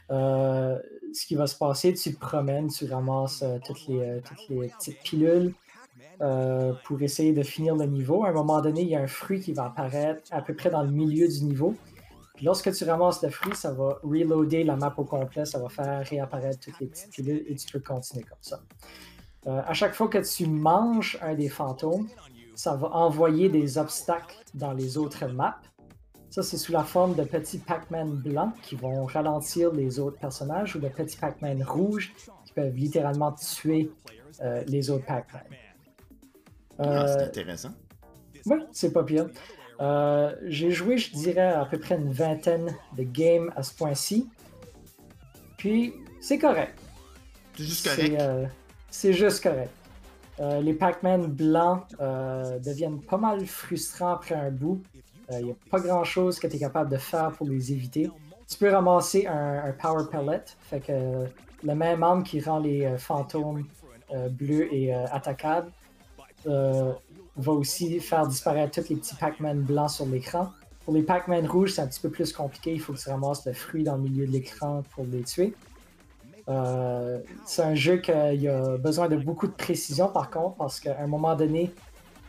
[0.09, 4.99] ce qui va se passer, tu te promènes, tu ramasses toutes, les, toutes les petites
[5.03, 5.55] pilules
[6.85, 8.25] pour essayer de finir le niveau.
[8.25, 10.71] À un moment donné, il y a un fruit qui va apparaître à peu près
[10.71, 11.75] dans le milieu du niveau.
[12.43, 16.07] lorsque tu ramasses le fruit, ça va reloader la map au complet, ça va faire
[16.07, 18.61] réapparaître toutes les petites pilules et tu peux continuer comme ça.
[19.47, 22.07] à chaque fois que tu manges un des fantômes,
[22.61, 25.59] ça va envoyer des obstacles dans les autres maps.
[26.29, 30.77] Ça, c'est sous la forme de petits Pac-Man blancs qui vont ralentir les autres personnages
[30.77, 32.13] ou de petits Pac-Man rouges
[32.45, 33.91] qui peuvent littéralement tuer
[34.41, 35.43] euh, les autres Pac-Man.
[36.81, 37.71] Ah, c'est euh, intéressant.
[38.47, 39.29] Oui, c'est pas pire.
[39.81, 44.29] Euh, j'ai joué, je dirais, à peu près une vingtaine de games à ce point-ci.
[45.57, 46.79] Puis, c'est correct.
[47.57, 48.23] C'est juste correct.
[48.90, 49.71] C'est juste correct.
[50.40, 54.83] Euh, les Pac-Man blancs euh, deviennent pas mal frustrants après un bout.
[55.29, 58.11] Il euh, n'y a pas grand-chose que tu es capable de faire pour les éviter.
[58.49, 61.27] Tu peux ramasser un, Power Pellet, fait que
[61.62, 63.64] le même arme qui rend les fantômes
[64.31, 65.71] bleus et attaquables
[66.44, 70.50] va aussi faire disparaître tous les petits Pac-Man blancs sur l'écran.
[70.85, 72.72] Pour les Pac-Man rouges, c'est un petit peu plus compliqué.
[72.72, 75.55] Il faut que tu ramasses le fruit dans le milieu de l'écran pour les tuer.
[76.48, 80.98] Euh, c'est un jeu qui a besoin de beaucoup de précision par contre, parce qu'à
[80.98, 81.72] un moment donné,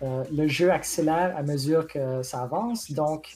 [0.04, 2.92] euh, le jeu accélère à mesure que ça avance.
[2.92, 3.36] Donc,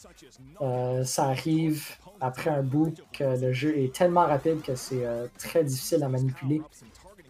[0.62, 5.06] euh, ça arrive après un bout que le jeu est tellement rapide que c'est
[5.38, 6.62] très difficile à manipuler.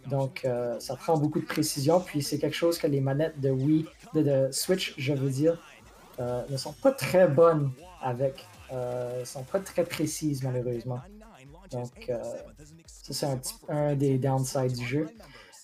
[0.06, 0.46] Donc,
[0.78, 2.00] ça prend beaucoup de précision.
[2.00, 5.60] Puis, c'est quelque chose que les manettes de Wii, de, Switch, je veux dire,
[6.18, 8.46] ne sont pas très bonnes avec.
[8.72, 11.00] ne sont pas très précises, malheureusement.
[11.70, 12.22] Donc, euh,
[12.86, 13.26] ça, c'est
[13.68, 15.08] un, des downsides du jeu.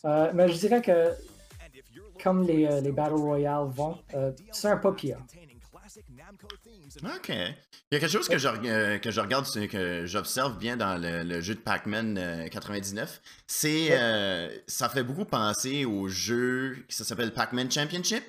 [0.05, 1.15] Euh, mais je dirais que,
[2.23, 3.99] comme les, euh, les Battle Royale vont,
[4.51, 5.19] c'est un pas pire.
[7.03, 7.29] Ok.
[7.29, 11.41] Il y a quelque chose que je, que je regarde, que j'observe bien dans le,
[11.41, 13.21] jeu de Pac-Man 99.
[13.47, 13.91] C'est.
[14.67, 18.23] ça fait beaucoup penser au jeu qui s'appelle Pac-Man Championship.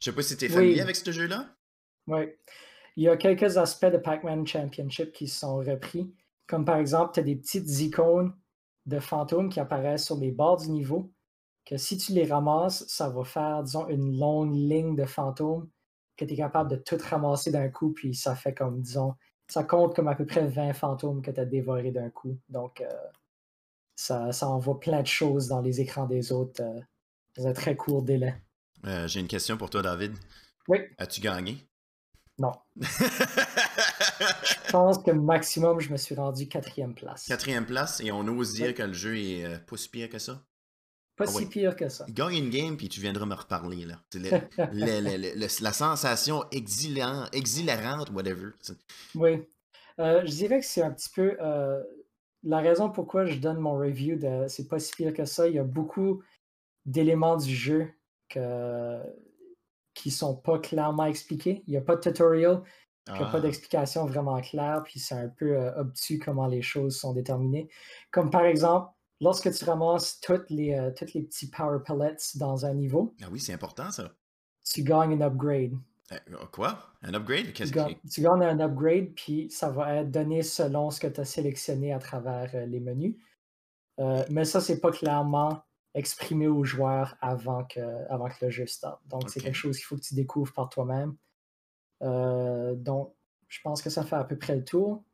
[0.00, 1.46] Je sais pas si tu es familier avec ce jeu-là.
[2.08, 2.22] Oui.
[2.96, 6.12] Il y a quelques aspects de Pac-Man Championship qui sont repris.
[6.46, 8.34] Comme par exemple, tu as des petites icônes
[8.86, 11.10] de fantômes qui apparaissent sur les bords du niveau,
[11.64, 15.70] que si tu les ramasses, ça va faire, disons, une longue ligne de fantômes
[16.22, 19.14] que tu es capable de tout ramasser d'un coup, puis ça fait comme, disons,
[19.48, 22.38] ça compte comme à peu près 20 fantômes que tu as dévorés d'un coup.
[22.48, 22.88] Donc, euh,
[23.96, 26.80] ça, ça, envoie plein de choses dans les écrans des autres euh,
[27.36, 28.34] dans un très court délai.
[28.86, 30.16] Euh, j'ai une question pour toi, David.
[30.68, 30.78] Oui.
[30.98, 31.58] As-tu gagné?
[32.38, 32.52] Non.
[32.80, 37.26] je pense que maximum, je me suis rendu quatrième place.
[37.26, 40.42] Quatrième place, et on ose dire que le jeu est pas si pire que ça?
[41.24, 42.06] Pas ah si pire que ça.
[42.08, 43.84] Gagne une game, puis tu viendras me reparler.
[43.84, 43.96] là.
[44.72, 48.50] la sensation exhilarante, whatever.
[49.14, 49.42] Oui.
[49.98, 51.82] Euh, je dirais que c'est un petit peu euh,
[52.42, 55.48] la raison pourquoi je donne mon review de c'est pas si pire que ça.
[55.48, 56.22] Il y a beaucoup
[56.86, 57.90] d'éléments du jeu
[58.28, 58.98] que
[59.94, 61.62] qui sont pas clairement expliqués.
[61.66, 62.62] Il n'y a pas de tutorial,
[63.08, 63.40] il n'y a pas ah.
[63.40, 67.68] d'explication vraiment claire, puis c'est un peu euh, obtus comment les choses sont déterminées.
[68.10, 68.90] Comme par exemple,
[69.22, 73.14] lorsque tu ramasses toutes les, euh, toutes les petits power pellets dans un niveau.
[73.22, 74.12] Ah oui, c'est important ça.
[74.64, 75.72] Tu gagnes un upgrade.
[76.12, 76.16] Euh,
[76.52, 76.78] quoi?
[77.02, 77.54] Un upgrade?
[77.54, 81.20] Tu, gagnes, tu gagnes un upgrade, puis ça va être donné selon ce que tu
[81.20, 83.16] as sélectionné à travers les menus.
[84.28, 87.80] mais ça, c'est pas clairement exprimer aux joueurs avant que,
[88.10, 89.00] avant que le jeu starte.
[89.08, 91.16] Donc, c'est quelque chose qu'il faut que tu découvres par toi-même.
[92.02, 93.14] Euh, donc,
[93.48, 95.04] je pense que ça fait à peu près le tour.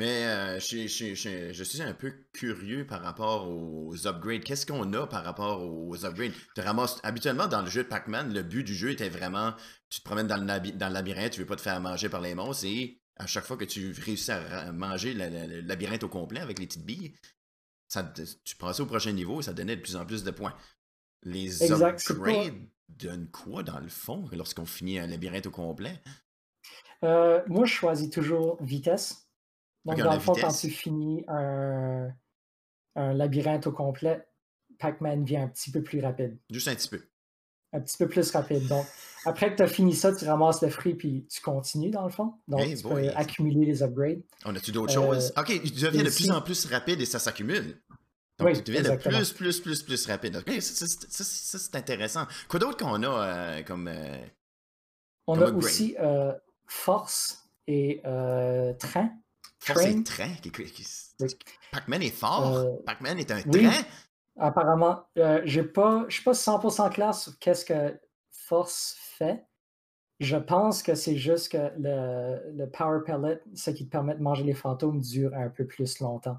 [0.00, 4.42] Mais euh, je, suis un peu curieux par rapport aux upgrades.
[4.42, 6.32] Qu'est-ce qu'on a par rapport aux upgrades?
[6.54, 9.52] Tu ramasses, habituellement, dans le jeu de Pac-Man, le but du jeu était vraiment,
[9.90, 12.22] tu te promènes dans le, dans le labyrinthe, tu veux pas te faire manger par
[12.22, 16.40] les monstres, et à chaque fois que tu réussis à manger le labyrinthe au complet
[16.40, 17.12] avec les petites billes,
[18.42, 20.54] tu passais au prochain niveau et ça donnait de plus en plus de points.
[21.24, 22.54] Les upgrades
[22.88, 26.00] donnent quoi dans le fond lorsqu'on finit un labyrinthe au complet?
[27.04, 29.29] Euh, moi, je choisis toujours vitesse.
[29.84, 32.08] Donc, dans le fond, quand tu finis un,
[32.96, 34.26] un labyrinthe au complet,
[34.78, 36.38] Pac-Man vient un petit peu plus rapide.
[36.50, 37.02] Juste un petit peu
[37.72, 38.66] un petit peu plus rapide.
[38.68, 38.86] Donc,
[39.24, 42.10] après que tu as fini ça, tu ramasses le fruit puis tu continues dans le
[42.10, 42.34] fond.
[42.48, 44.22] Donc, tu peux accumuler les upgrades.
[44.44, 45.32] On a-tu d'autres choses?
[45.36, 47.80] Euh, OK, tu deviens de plus en plus rapide et ça s'accumule.
[48.38, 50.36] Donc, oui, tu deviens de plus, plus, plus, plus rapide.
[50.36, 50.86] OK, ça,
[51.24, 52.26] c'est intéressant.
[52.48, 53.88] Quoi d'autre qu'on a euh, comme.
[53.88, 54.18] Euh,
[55.26, 55.96] On a aussi
[56.66, 58.00] force et
[58.78, 59.10] train.
[59.68, 60.32] Et train?
[61.72, 62.66] Pac-Man est fort.
[62.86, 63.70] Pac-Man est un train.
[64.38, 69.44] Apparemment, euh, j'ai pas, je suis pas 100% clair sur qu'est-ce que Force fait.
[70.18, 74.22] Je pense que c'est juste que le, le, Power Pellet, ce qui te permet de
[74.22, 76.38] manger les fantômes, dure un peu plus longtemps.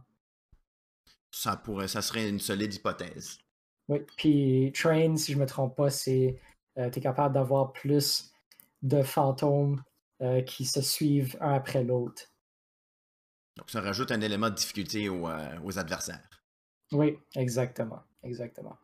[1.31, 3.37] ça, pourrait, ça serait une solide hypothèse.
[3.87, 6.39] Oui, puis Train, si je me trompe pas, c'est.
[6.75, 8.31] tu es capable d'avoir plus
[8.81, 9.81] de fantômes
[10.45, 12.30] qui se suivent un après l'autre.
[13.57, 15.27] Donc, ça rajoute un élément de difficulté aux,
[15.63, 16.43] aux adversaires.
[16.91, 18.01] Oui, exactement.
[18.23, 18.77] Exactement.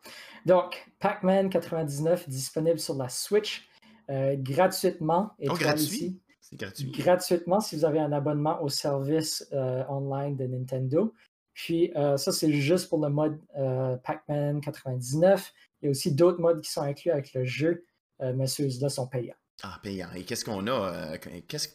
[0.46, 3.68] Donc, Pac-Man 99 disponible sur la Switch
[4.08, 5.32] gratuitement.
[5.38, 6.20] Et oh, gratuit?
[6.48, 6.90] C'est gratuit.
[6.90, 11.14] Gratuitement si vous avez un abonnement au service euh, online de Nintendo.
[11.52, 15.52] Puis euh, ça, c'est juste pour le mode euh, Pac-Man 99.
[15.82, 17.84] Il y a aussi d'autres modes qui sont inclus avec le jeu,
[18.20, 19.36] mais ceux-là sont payants.
[19.62, 20.10] Ah, payants.
[20.16, 21.18] Et qu'est-ce qu'on a?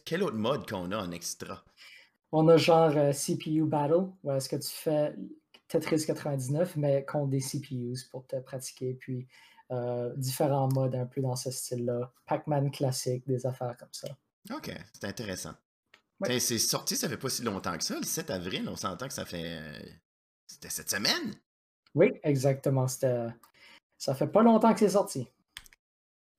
[0.04, 1.64] quel autre mode qu'on a en extra?
[2.36, 5.14] On a genre CPU Battle, où est-ce que tu fais
[5.68, 8.94] Tetris 99, mais contre des CPUs pour te pratiquer.
[8.94, 9.28] Puis
[10.16, 12.12] différents modes un peu dans ce style-là.
[12.26, 14.08] Pac-Man classique, des affaires comme ça.
[14.52, 15.52] OK, c'est intéressant.
[16.24, 19.14] C'est sorti, ça fait pas si longtemps que ça, le 7 avril, on s'entend que
[19.14, 19.60] ça fait.
[20.48, 21.36] C'était cette semaine?
[21.94, 22.88] Oui, exactement.
[22.88, 25.28] Ça fait pas longtemps que c'est sorti.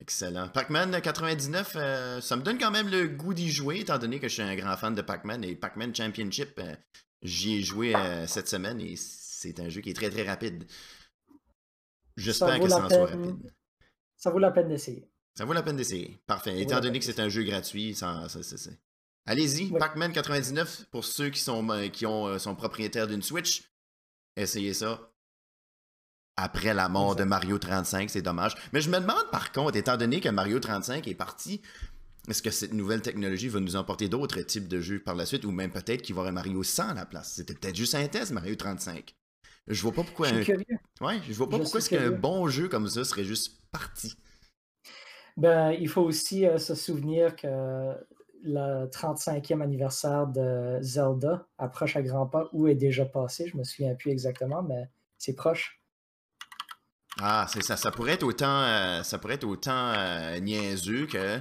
[0.00, 0.48] Excellent.
[0.48, 4.28] Pac-Man 99, euh, ça me donne quand même le goût d'y jouer, étant donné que
[4.28, 6.74] je suis un grand fan de Pac-Man et Pac-Man Championship, euh,
[7.22, 10.64] j'y ai joué euh, cette semaine et c'est un jeu qui est très très rapide.
[12.16, 13.52] J'espère que ça en soit rapide.
[14.16, 15.08] Ça vaut la peine d'essayer.
[15.34, 16.18] Ça vaut la peine d'essayer.
[16.26, 16.60] Parfait.
[16.60, 18.26] Étant donné que c'est un jeu gratuit, ça,
[19.26, 23.70] Allez-y, Pac-Man 99 pour ceux qui sont, qui ont, sont propriétaires d'une Switch.
[24.36, 25.10] Essayez ça.
[26.36, 28.54] Après la mort de Mario 35, c'est dommage.
[28.72, 31.62] Mais je me demande par contre, étant donné que Mario 35 est parti,
[32.28, 35.44] est-ce que cette nouvelle technologie va nous emporter d'autres types de jeux par la suite
[35.44, 37.34] ou même peut-être qu'il va y avoir un Mario 100 à la place?
[37.36, 39.14] C'était peut-être juste un test, Mario 35.
[39.68, 40.28] Je vois pas pourquoi.
[40.28, 40.52] Je
[41.00, 44.16] Ouais, je vois pas pourquoi est-ce qu'un bon jeu comme ça serait juste parti.
[45.36, 47.46] Ben, il faut aussi euh, se souvenir que
[48.42, 53.46] le 35e anniversaire de Zelda approche à grands pas ou est déjà passé.
[53.46, 55.75] Je me souviens plus exactement, mais c'est proche.
[57.20, 57.76] Ah, c'est ça.
[57.76, 61.40] Ça pourrait être autant, euh, ça pourrait être autant euh, niaiseux que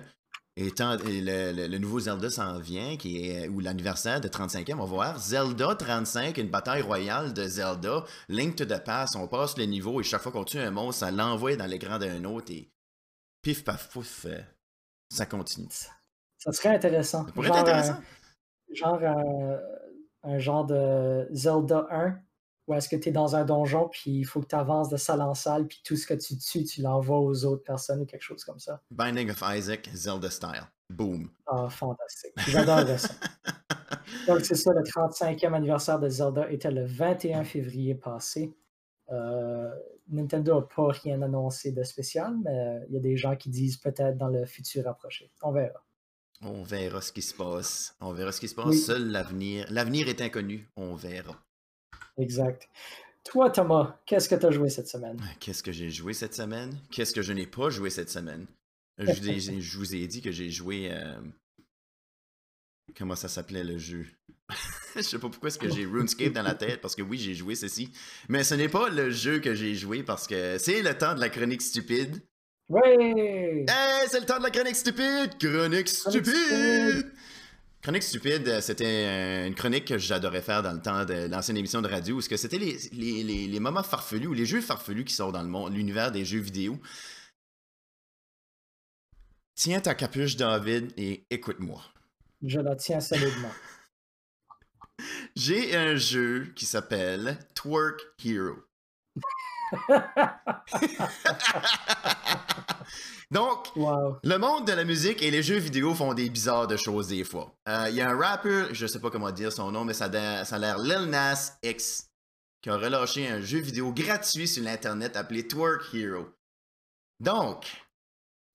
[0.57, 5.19] étant le, nouveau Zelda s'en vient, qui est ou l'anniversaire de 35e, on va voir
[5.19, 9.99] Zelda 35, une bataille royale de Zelda, Link to the Past, on passe le niveau
[9.99, 12.71] et chaque fois qu'on tue un monstre, ça l'envoie dans l'écran d'un autre et
[13.41, 14.39] pif paf pouf, euh,
[15.09, 15.67] ça continue.
[16.37, 17.25] Ça serait intéressant.
[17.25, 18.01] Ça pourrait genre, être intéressant.
[18.71, 19.57] genre euh,
[20.23, 22.17] un genre de Zelda 1
[22.67, 24.97] où est-ce que tu es dans un donjon puis il faut que tu avances de
[24.97, 28.05] salle en salle puis tout ce que tu tues, tu l'envoies aux autres personnes ou
[28.05, 28.81] quelque chose comme ça?
[28.91, 30.67] Binding of Isaac, Zelda style.
[30.89, 31.29] Boom.
[31.47, 32.33] Ah, fantastique.
[32.47, 33.13] J'adorerais ça.
[34.27, 38.53] Donc, c'est ça, le 35e anniversaire de Zelda était le 21 février passé.
[39.11, 39.71] Euh,
[40.09, 43.77] Nintendo n'a pas rien annoncé de spécial, mais il y a des gens qui disent
[43.77, 45.31] peut-être dans le futur approché.
[45.41, 45.83] On verra.
[46.41, 47.95] On verra ce qui se passe.
[48.01, 48.75] On verra ce qui se passe.
[48.75, 49.65] Seul l'avenir.
[49.69, 50.69] L'avenir est inconnu.
[50.75, 51.44] On verra.
[52.17, 52.69] Exact.
[53.25, 55.17] Toi, Thomas, qu'est-ce que tu as joué cette semaine?
[55.39, 56.77] Qu'est-ce que j'ai joué cette semaine?
[56.91, 58.45] Qu'est-ce que je n'ai pas joué cette semaine?
[58.97, 60.89] Je, vous ai dit que j'ai joué.
[60.91, 61.19] Euh,
[62.95, 64.05] comment ça s'appelait le jeu?
[64.95, 67.33] je sais pas pourquoi est-ce que j'ai RuneScape dans la tête, parce que oui, j'ai
[67.33, 67.91] joué ceci.
[68.29, 71.19] Mais ce n'est pas le jeu que j'ai joué parce que c'est le temps de
[71.19, 72.21] la chronique stupide.
[72.69, 73.65] Ouais!
[73.67, 75.37] Hey, c'est le temps de la chronique stupide!
[75.39, 77.11] Chronique stupide!
[77.85, 81.87] Chronique stupide, c'était une chronique que j'adorais faire dans le temps de l'ancienne émission de
[81.87, 85.43] radio, où c'était les, les, les, moments farfelus ou les jeux farfelus qui sortent dans
[85.43, 86.79] le monde, l'univers des jeux vidéo.
[89.53, 91.79] Tiens ta capuche, David, et écoute-moi.
[92.41, 93.53] Je la tiens solidement.
[95.35, 98.55] J'ai un jeu qui s'appelle Twerk Hero.
[103.35, 107.09] Donc, le monde de la musique et les jeux vidéo font des bizarres de choses
[107.09, 107.53] des fois.
[107.67, 110.09] Euh, il y a un rapper, je sais pas comment dire son nom, mais ça,
[110.45, 112.09] ça a l'air Lil Nas X,
[112.61, 116.29] qui a relâché un jeu vidéo gratuit sur l'internet appelé Twerk Hero.
[117.19, 117.65] Donc,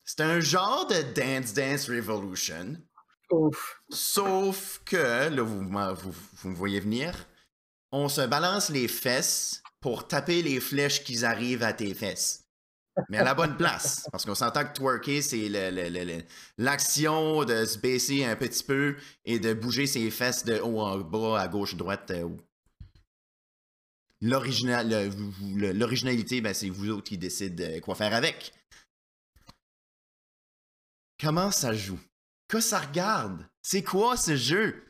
[0.02, 2.76] c'est un genre de Dance Dance Revolution
[3.90, 7.26] Sauf que, là, vous, vous, me voyez venir,
[7.92, 12.49] on se balance les fesses pour taper les flèches qui arrivent à tes fesses.
[13.08, 14.08] Mais à la bonne place.
[14.10, 15.48] Parce qu'on s'entend que twerker, c'est
[16.58, 20.98] l'action de se baisser un petit peu et de bouger ses fesses de haut en
[20.98, 22.10] bas, à gauche, droite.
[22.10, 22.28] Euh,
[24.20, 28.52] l'originalité, ben, c'est vous autres qui décident quoi faire avec.
[31.18, 32.00] Comment ça joue?
[32.50, 33.46] que ça regarde?
[33.62, 34.84] C'est quoi ce jeu?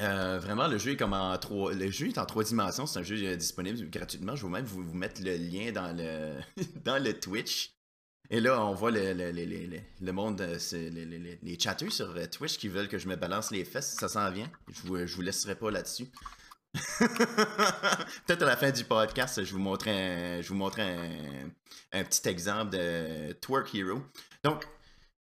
[0.00, 1.72] Euh, vraiment, le jeu est comme en trois.
[1.72, 2.86] Le jeu est en trois dimensions.
[2.86, 4.36] C'est un jeu euh, disponible gratuitement.
[4.36, 6.34] Je vais même vous, mettre le lien dans le,
[6.84, 7.72] dans le Twitch.
[8.28, 12.98] Et là, on voit le, le, monde, euh, les, chatters sur Twitch qui veulent que
[12.98, 13.94] je me balance les fesses.
[13.98, 14.50] Ça s'en vient.
[14.68, 16.08] Je vous, je vous laisserai pas là-dessus.
[16.98, 19.92] Peut-être à la fin du podcast, je vous montrerai
[20.38, 20.94] un, je vous montrerai
[21.92, 24.02] un, petit exemple de Twerk Hero.
[24.42, 24.66] Donc,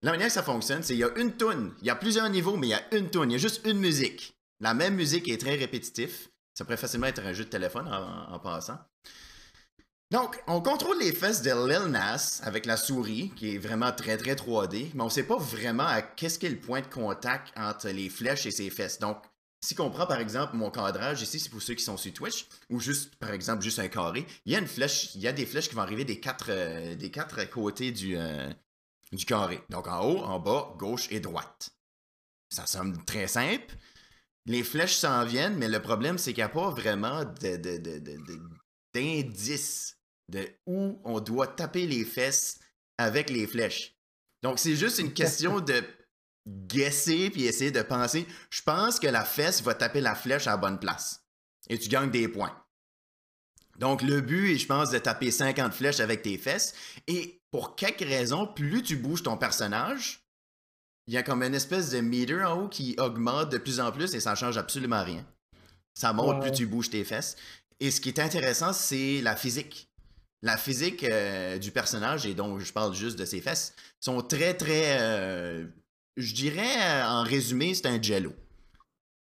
[0.02, 1.72] la manière que ça fonctionne, c'est qu'il y a une toune.
[1.80, 3.30] Il y a plusieurs niveaux, mais il y a une toune.
[3.30, 4.36] Il y a juste une musique.
[4.62, 6.28] La même musique est très répétitive.
[6.54, 8.78] Ça pourrait facilement être un jeu de téléphone en, passant.
[10.12, 14.16] Donc, on contrôle les fesses de Lil Nas avec la souris, qui est vraiment très
[14.16, 17.52] très 3D, mais on ne sait pas vraiment à qu'est-ce qu'est le point de contact
[17.56, 19.00] entre les flèches et ses fesses.
[19.00, 19.16] Donc,
[19.60, 22.46] si on prend par exemple mon cadrage ici, c'est pour ceux qui sont sur Twitch,
[22.70, 24.60] ou juste par exemple juste un carré, il y a
[25.32, 28.48] des flèches qui vont arriver des quatre, euh, côtés du, euh,
[29.10, 29.60] du carré.
[29.70, 31.70] Donc en haut, en bas, gauche et droite.
[32.48, 33.74] Ça semble très simple.
[34.46, 37.24] Les flèches s'en viennent, mais le problème c'est qu'il n'y a pas vraiment
[38.92, 39.96] d'indice
[40.28, 42.58] de, de, de où on doit taper les fesses
[42.98, 43.96] avec les flèches.
[44.42, 45.82] Donc c'est juste une question de
[46.46, 48.26] guesser puis essayer de penser.
[48.50, 51.24] Je pense que la fesse va taper la flèche à la bonne place.
[51.68, 52.56] Et tu gagnes des points.
[53.78, 56.74] Donc, le but est, je pense, de taper 50 flèches avec tes fesses.
[57.06, 60.21] Et pour quelque raison, plus tu bouges ton personnage,
[61.06, 63.90] il y a comme une espèce de meter en haut qui augmente de plus en
[63.90, 65.26] plus et ça change absolument rien.
[65.94, 67.36] Ça monte plus tu bouges tes fesses.
[67.80, 69.90] Et ce qui est intéressant, c'est la physique.
[70.42, 74.54] La physique euh, du personnage, et donc je parle juste de ses fesses, sont très,
[74.54, 75.66] très euh,
[76.16, 78.32] je dirais, euh, en résumé, c'est un jello.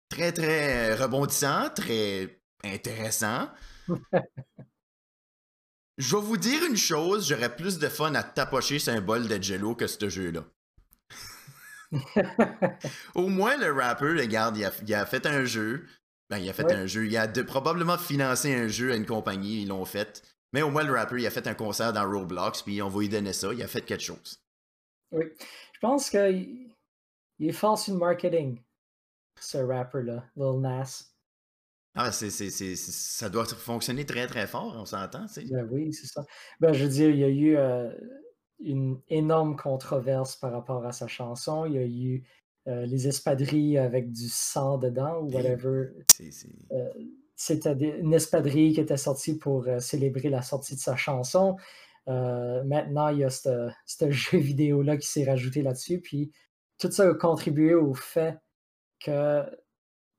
[0.08, 3.48] Très, très rebondissant, très intéressant.
[5.98, 9.28] Je vais vous dire une chose, j'aurais plus de fun à tapocher sur un bol
[9.28, 10.42] de jello que ce jeu-là.
[13.14, 15.86] Au moins, le rapper, regarde, il a, il a fait un jeu.
[16.30, 17.07] Ben, il a fait un jeu.
[17.07, 20.22] Il a probablement financé un jeu à une compagnie, ils l'ont fait.
[20.53, 23.01] Mais au moins, le rapper, il a fait un concert dans Roblox, puis on va
[23.01, 23.53] lui donner ça.
[23.53, 24.38] Il a fait quelque chose.
[25.11, 25.24] Oui.
[25.38, 28.61] Je pense que il est fort sur le marketing,
[29.40, 31.12] ce rapper-là, Lil Nas.
[31.95, 35.93] Ah, c'est, c'est, c'est, ça doit fonctionner très très fort, on s'entend, tu Ben oui,
[35.93, 36.24] c'est ça.
[36.59, 37.90] Ben, je veux dire, il y a eu euh,
[38.64, 41.66] une énorme controverse par rapport à sa chanson.
[41.66, 42.24] Il y a eu
[42.68, 45.90] euh, les espadrilles avec du sang dedans ou whatever.
[46.72, 46.88] Euh,
[47.36, 51.56] c'était une espadrille qui était sortie pour célébrer la sortie de sa chanson.
[52.06, 53.70] maintenant, il y a ce
[54.10, 56.00] jeu vidéo-là qui s'est rajouté là-dessus.
[56.00, 56.32] Puis
[56.78, 58.38] tout ça a contribué au fait
[59.00, 59.44] que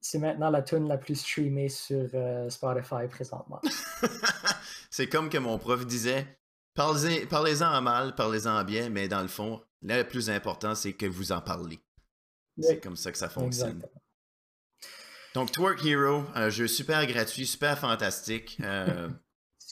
[0.04, 3.62] c'est maintenant la tune la plus streamée sur euh, Spotify présentement.
[4.91, 6.28] c'est comme que mon prof disait
[6.76, 11.06] parlez-en en mal, parlez-en en bien, mais dans le fond, le plus important, c'est que
[11.06, 11.80] vous en parlez.
[12.60, 13.84] C'est comme ça que ça fonctionne.
[15.34, 18.58] Donc, Twerk Hero, un jeu super gratuit, super fantastique.
[18.62, 19.10] Euh,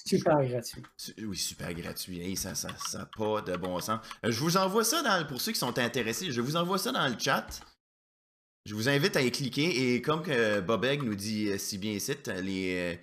[0.06, 0.82] Super gratuit.
[1.20, 2.36] Oui, super gratuit.
[2.36, 4.00] ça n'a ça, ça pas de bon sens.
[4.26, 6.32] Euh, je vous envoie ça dans, pour ceux qui sont intéressés.
[6.32, 7.62] Je vous envoie ça dans le chat.
[8.66, 9.94] Je vous invite à y cliquer.
[9.94, 13.02] Et comme que Bobeg nous dit euh, si bien ici, les, euh,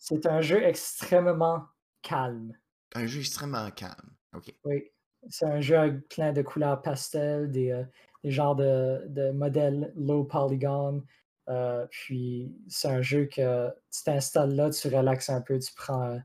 [0.00, 1.64] c'est un jeu extrêmement
[2.02, 2.52] calme.
[2.96, 4.16] Un jeu extrêmement calme.
[4.34, 4.52] OK.
[4.64, 4.90] Oui.
[5.28, 7.84] C'est un jeu plein de couleurs pastel, des, euh,
[8.24, 11.04] genres de, modèles low polygon.
[11.48, 16.18] Euh, puis, c'est un jeu que tu t'installes là, tu relaxes un peu, tu prends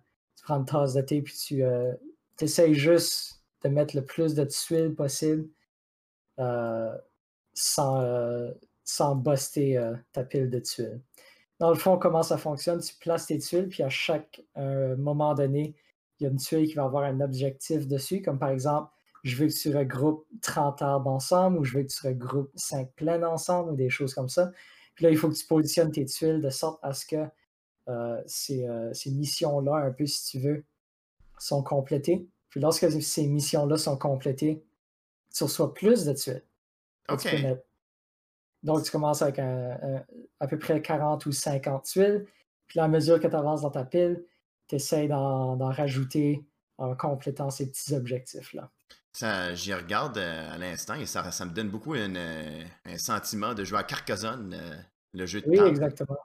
[0.46, 1.94] prends une tasse de thé, puis tu euh,
[2.40, 5.50] essayes juste de mettre le plus de tuiles possible
[6.40, 6.96] euh,
[7.54, 8.52] sans, euh,
[8.84, 11.02] sans buster ta pile de tuiles.
[11.60, 12.82] Dans le fond, comment ça fonctionne?
[12.82, 15.76] Tu places tes tuiles, puis à chaque moment donné,
[16.20, 18.90] il y a une tuile qui va avoir un objectif dessus, comme par exemple,
[19.24, 22.92] je veux que tu regroupes 30 arbres ensemble, ou je veux que tu regroupes 5
[22.96, 24.52] plaines ensemble, ou des choses comme ça.
[24.94, 27.26] Puis là, il faut que tu positionnes tes tuiles de sorte à ce que
[27.88, 30.64] euh, euh, ces, missions-là, un peu si tu veux,
[31.38, 32.28] sont complétées.
[32.50, 34.64] Puis lorsque ces missions-là sont complétées,
[35.34, 36.44] tu reçois plus de tuiles.
[38.66, 42.26] Donc, tu commences avec à peu près 40 ou 50 tuiles.
[42.68, 44.24] Puis à mesure que tu avances dans ta pile,
[44.68, 46.46] tu essaies d'en rajouter
[46.78, 48.70] en complétant ces petits objectifs-là.
[49.54, 53.80] J'y regarde euh, à l'instant et ça, me donne beaucoup euh, un sentiment de jouer
[53.80, 54.76] à Carcassonne, euh,
[55.14, 56.18] le jeu de Oui, exactement.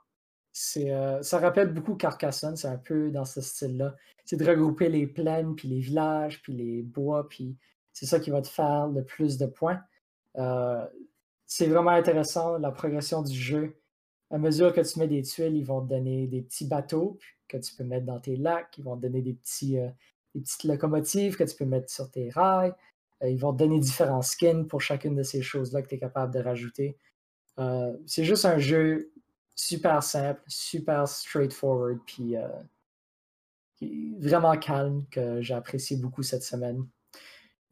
[0.51, 3.95] ça rappelle beaucoup Carcassonne, c'est un peu dans ce style-là.
[4.25, 7.57] C'est de regrouper les plaines, puis les villages, puis les bois, puis
[7.93, 9.81] c'est ça qui va te faire le plus de points.
[11.53, 13.75] C'est vraiment intéressant, la progression du jeu.
[14.29, 17.57] À mesure que tu mets des tuiles, ils vont te donner des petits bateaux que
[17.57, 21.43] tu peux mettre dans tes lacs, ils vont te donner des des petites locomotives que
[21.43, 22.73] tu peux mettre sur tes rails.
[23.21, 25.99] Euh, ils vont te donner différents skins pour chacune de ces choses-là que tu es
[25.99, 26.97] capable de rajouter.
[27.59, 29.11] Euh, c'est juste un jeu
[29.53, 32.47] super simple, super straightforward, puis euh,
[34.19, 36.87] vraiment calme que j'ai apprécié beaucoup cette semaine.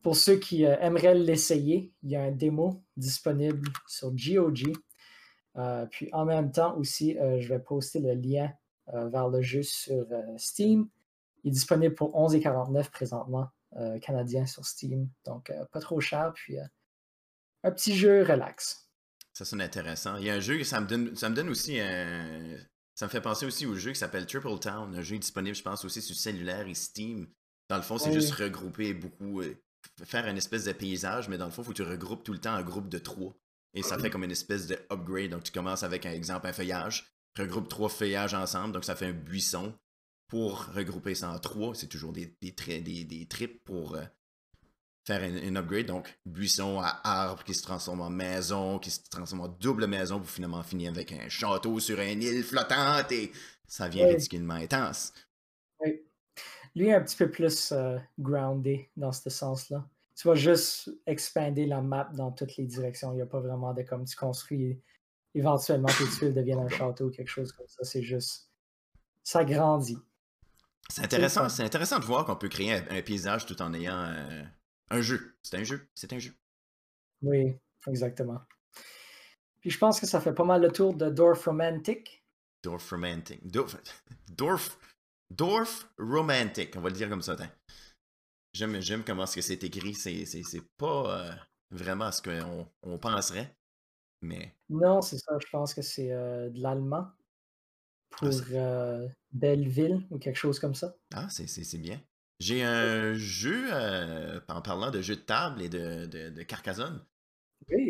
[0.01, 4.73] Pour ceux qui aimeraient l'essayer, il y a un démo disponible sur GOG.
[5.91, 8.51] puis en même temps aussi, je vais poster le lien
[8.87, 10.05] vers le jeu sur
[10.37, 10.87] Steam.
[11.43, 15.09] Il est disponible pour 11,49 présentement, euh, canadien sur Steam.
[15.25, 16.63] Donc, euh, pas trop cher, puis euh,
[17.63, 18.89] un petit jeu relax.
[19.33, 20.17] Ça sonne intéressant.
[20.17, 22.57] Il y a un jeu, ça me donne, ça me donne aussi un...
[22.95, 25.63] Ça me fait penser aussi au jeu qui s'appelle Triple Town, un jeu disponible, je
[25.63, 27.27] pense, aussi sur cellulaire et Steam.
[27.69, 29.41] Dans le fond, c'est juste regrouper beaucoup,
[30.03, 32.33] faire une espèce de paysage, mais dans le fond, il faut que tu regroupes tout
[32.33, 33.33] le temps un groupe de trois.
[33.73, 35.29] Et ça fait comme une espèce de upgrade.
[35.29, 39.07] Donc, tu commences avec un exemple, un feuillage, regroupe trois feuillages ensemble, donc ça fait
[39.07, 39.73] un buisson
[40.27, 41.75] pour regrouper ça en trois.
[41.75, 42.51] C'est toujours des, des,
[42.81, 44.03] des, des trips pour euh,
[45.05, 45.87] faire un, upgrade.
[45.87, 50.19] Donc, buisson à arbre qui se transforme en maison, qui se transforme en double maison
[50.19, 53.31] pour finalement finir avec un château sur une île flottante et
[53.67, 55.13] ça vient ridiculement intense.
[55.79, 56.01] Oui.
[56.75, 59.87] Lui est un petit peu plus euh, groundé dans ce sens-là.
[60.15, 63.13] Tu vas juste expander la map dans toutes les directions.
[63.13, 64.81] Il n'y a pas vraiment de comme tu construis
[65.35, 67.83] éventuellement tes tuiles deviennent un château ou quelque chose comme ça.
[67.83, 68.49] C'est juste.
[69.23, 69.99] Ça grandit.
[70.89, 74.43] C'est intéressant, c'est intéressant de voir qu'on peut créer un, paysage tout en ayant euh,
[74.89, 75.35] un jeu.
[75.43, 76.33] C'est un jeu, c'est un jeu.
[77.21, 77.55] Oui,
[77.87, 78.39] exactement.
[79.59, 82.25] Puis je pense que ça fait pas mal le tour de Dwarf Romantic.
[82.63, 83.45] Dwarf Romantic.
[83.45, 84.77] Dwarf,
[85.31, 87.35] Dwarf, Romantic, on va le dire comme ça.
[88.53, 89.93] J'aime, j'aime comment ce que c'est écrit.
[89.93, 91.31] C'est, c'est, pas euh,
[91.71, 93.55] vraiment ce qu'on on penserait.
[94.21, 94.55] Mais...
[94.69, 95.37] Non, c'est ça.
[95.39, 97.07] Je pense que c'est euh, de l'allemand.
[98.11, 98.29] Ah, pour
[99.31, 100.95] Belleville ou quelque chose comme ça.
[101.13, 102.01] Ah, c'est bien.
[102.39, 107.05] J'ai un jeu, euh, en parlant de jeux de table et de, de, Carcassonne.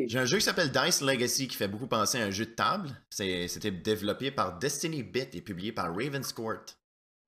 [0.07, 2.51] J'ai un jeu qui s'appelle Dice Legacy qui fait beaucoup penser à un jeu de
[2.51, 2.89] table.
[3.09, 6.65] C'était développé par Destiny Bit et publié par Ravenscourt.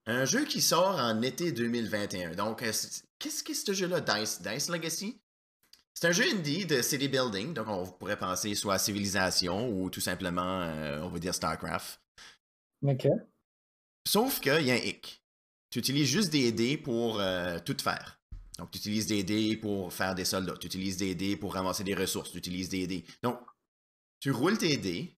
[0.08, 2.36] Un jeu qui sort en été 2021.
[2.36, 2.72] Donc, euh,
[3.20, 5.22] qu'est-ce que ce jeu-là, Dice, Dice Legacy?
[5.94, 9.90] C'est un jeu indie de city building, donc on pourrait penser soit à Civilisation ou
[9.90, 12.02] tout simplement, euh, on va dire StarCraft.
[12.84, 13.08] OK.
[14.08, 15.24] Sauf qu'il y a un hic.
[15.70, 18.20] Tu utilises juste des dés pour euh, tout faire.
[18.58, 20.58] Donc, tu utilises des dés pour faire des soldats.
[20.58, 22.32] Tu utilises des dés pour ramasser des ressources.
[22.32, 23.06] Tu utilises des dés.
[23.22, 23.40] Donc,
[24.20, 25.16] tu roules tes dés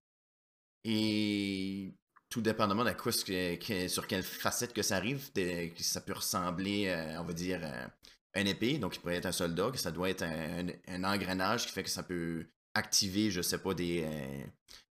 [0.83, 1.93] et
[2.33, 5.29] tout dépendamment de quoi, sur quelle facette que ça arrive,
[5.77, 7.85] ça peut ressembler, euh, on va dire, euh,
[8.33, 8.79] un épée.
[8.79, 11.89] Donc, il pourrait être un soldat, que ça doit être un, engrenage qui fait que
[11.89, 14.07] ça peut activer, je sais pas, des,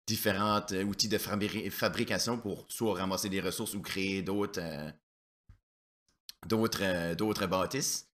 [0.08, 4.92] différents euh, outils de fabrication pour soit ramasser des ressources ou créer d'autres euh,
[6.46, 6.84] d'autres
[7.44, 8.10] euh, bâtisses.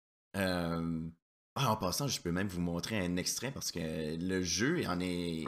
[1.57, 5.45] En passant, je peux même vous montrer un extrait parce que le jeu en est.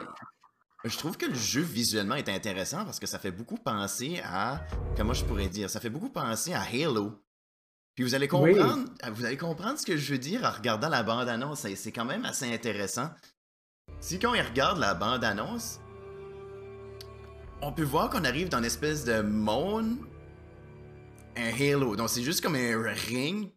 [0.84, 4.64] Je trouve que le jeu visuellement est intéressant parce que ça fait beaucoup penser à.
[4.96, 7.20] Comment je pourrais dire Ça fait beaucoup penser à Halo.
[7.96, 11.02] Puis vous allez comprendre, vous allez comprendre ce que je veux dire en regardant la
[11.02, 11.66] bande-annonce.
[11.74, 13.10] C'est quand même assez intéressant.
[13.98, 15.80] Si quand on regarde la bande-annonce,
[17.60, 19.96] on peut voir qu'on arrive dans une espèce de monde,
[21.36, 21.96] un halo.
[21.96, 23.52] Donc c'est juste comme un ring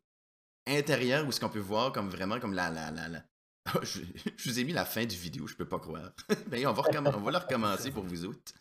[0.66, 3.24] intérieur où ce qu'on peut voir comme vraiment comme la la la, la...
[3.84, 4.02] je,
[4.50, 6.12] vous ai mis la fin du vidéo, je peux pas croire.
[6.48, 8.54] ben, on va, la recommencer pour vous autres.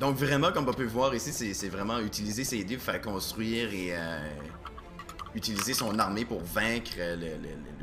[0.00, 3.72] Donc vraiment, comme on peut voir ici, c'est vraiment utiliser ses dés pour faire construire
[3.72, 4.28] et euh,
[5.34, 6.96] utiliser son armée pour vaincre,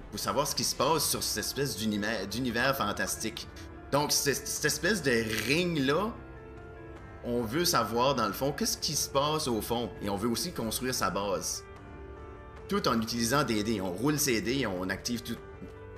[0.10, 3.48] pour savoir ce qui se passe sur cette espèce d'univers fantastique.
[3.92, 5.12] Donc, cette, espèce de
[5.48, 6.14] ring-là,
[7.24, 10.30] on veut savoir dans le fond qu'est-ce qui se passe au fond et on veut
[10.30, 11.64] aussi construire sa base.
[12.72, 13.82] Tout en utilisant des dés.
[13.82, 15.22] On roule ses dés on active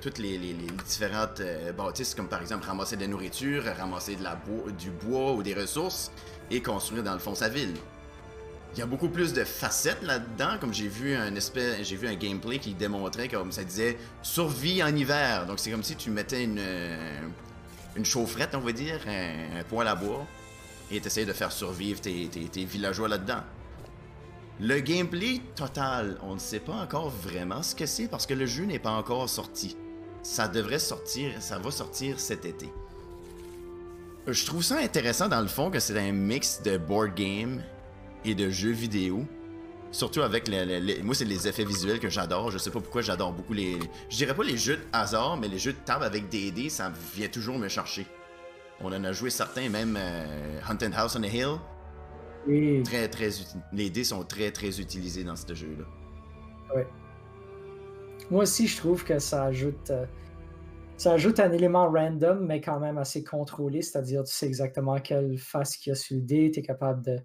[0.02, 0.40] toutes les,
[0.88, 4.18] différentes euh, bâtisses, comme par exemple ramasser de la nourriture, ramasser
[4.80, 6.12] du bois ou des ressources
[6.50, 7.76] et construire dans le fond sa ville.
[8.74, 12.08] Il y a beaucoup plus de facettes là-dedans, comme j'ai vu un espèce, j'ai vu
[12.08, 15.46] un gameplay qui démontrait comme ça disait survie en hiver.
[15.46, 16.60] Donc c'est comme si tu mettais une,
[17.96, 20.26] une chaufferette, on va dire, un, poêle à bois.
[20.90, 23.44] et t'essayes de faire survivre tes villageois là-dedans.
[24.66, 28.46] Le gameplay total, on ne sait pas encore vraiment ce que c'est parce que le
[28.46, 29.76] jeu n'est pas encore sorti.
[30.22, 32.70] Ça devrait sortir, ça va sortir cet été.
[34.26, 37.62] Je trouve ça intéressant dans le fond que c'est un mix de board game
[38.24, 39.26] et de jeux vidéo.
[39.92, 42.50] Surtout avec le, le- le- moi c'est les effets visuels que j'adore.
[42.50, 43.78] Je sais pas pourquoi j'adore beaucoup les.
[44.10, 46.90] Je dirais pas les jeux de hasard, mais les jeux de table avec dés, ça
[47.14, 48.08] vient toujours me chercher.
[48.80, 51.58] On en a joué certains, même euh, Haunted House on a Hill.
[52.48, 55.86] Et Très très uti- Les dés sont très très utilisés dans ce jeu-là.
[58.32, 60.06] moi aussi, je trouve que ça ajoute, euh,
[60.98, 63.82] ça ajoute un élément random, mais quand même assez contrôlé.
[63.82, 66.50] C'est-à-dire, tu sais exactement quelle face qu'il y a sur le dé.
[66.52, 67.20] Tu es capable de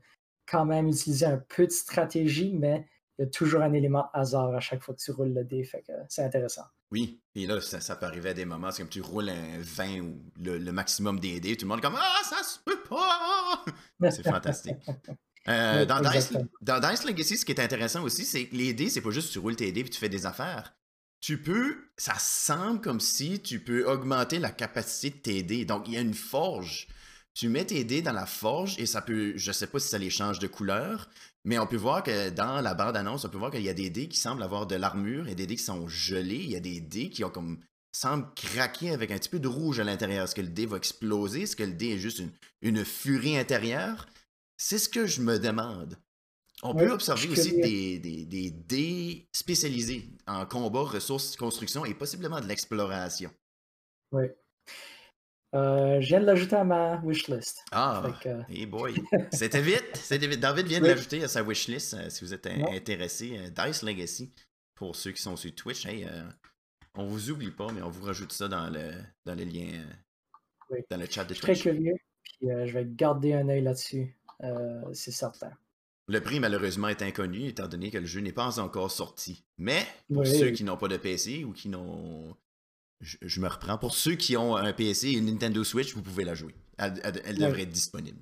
[0.46, 2.86] quand même utiliser un peu de stratégie, mais
[3.18, 5.64] il y a toujours un élément hasard à chaque fois que tu roules le dé.
[5.64, 6.64] Fait que c'est intéressant.
[6.90, 9.58] Oui, puis là, ça, ça peut arriver à des moments, c'est comme tu roules un
[9.58, 12.58] 20 ou le, le maximum des dés, tout le monde est comme Ah, ça se
[12.64, 13.64] peut pas!
[14.10, 14.76] C'est fantastique.
[15.48, 18.72] Euh, Oui, dans, Dice, dans Dice Legacy, ce qui est intéressant aussi, c'est que les
[18.74, 20.74] dés, c'est pas juste tu roules tes dés et tu fais des affaires.
[21.20, 25.64] Tu peux, ça semble comme si tu peux augmenter la capacité de tes dés.
[25.64, 26.86] Donc, il y a une forge.
[27.34, 29.98] Tu mets tes dés dans la forge et ça peut, je sais pas si ça
[29.98, 31.08] les change de couleur,
[31.48, 33.88] mais on peut voir que dans la bande-annonce, on peut voir qu'il y a des
[33.88, 36.36] dés qui semblent avoir de l'armure et des dés qui sont gelés.
[36.36, 37.58] Il y a des dés qui ont comme
[37.90, 40.24] semblent craquer avec un petit peu de rouge à l'intérieur.
[40.24, 41.44] Est-ce que le dé va exploser?
[41.44, 44.06] Est-ce que le dé est juste une, une furie intérieure?
[44.58, 45.96] C'est ce que je me demande.
[46.62, 52.40] On peut observer aussi des, des, des dés spécialisés en combat, ressources, construction et possiblement
[52.40, 53.30] de l'exploration.
[54.12, 54.24] Oui.
[55.54, 57.64] Euh, je viens de l'ajouter à ma wishlist.
[57.72, 59.02] Ah, que- hey boy.
[59.32, 59.96] C'était vite.
[59.96, 60.40] C'était vite.
[60.40, 60.90] David vient de Oui.
[60.90, 63.38] l'ajouter à sa wishlist euh, si vous êtes intéressé.
[63.38, 64.32] euh, Dice Legacy,
[64.74, 66.24] pour ceux qui sont sur Twitch, hey, euh,
[66.94, 68.92] on vous oublie pas, mais on vous rajoute ça dans le,
[69.24, 69.92] dans le lien, euh,
[70.70, 70.80] Oui.
[70.90, 71.62] dans le chat de Je suis très Twitch.
[71.62, 71.94] curieux,
[72.24, 74.14] puis euh, je vais garder un œil là-dessus.
[74.44, 75.50] euh, c'est certain.
[76.08, 79.44] Le prix, malheureusement, est inconnu, étant donné que le jeu n'est pas encore sorti.
[79.58, 80.38] Mais, pour Oui.
[80.38, 82.34] ceux qui n'ont pas de PC ou qui n'ont...
[83.00, 83.78] Je, je me reprends.
[83.78, 86.54] Pour ceux qui ont un PC et une Nintendo Switch, vous pouvez la jouer.
[86.78, 87.40] Elle, elle- elle Oui.
[87.44, 88.20] devrait être disponible.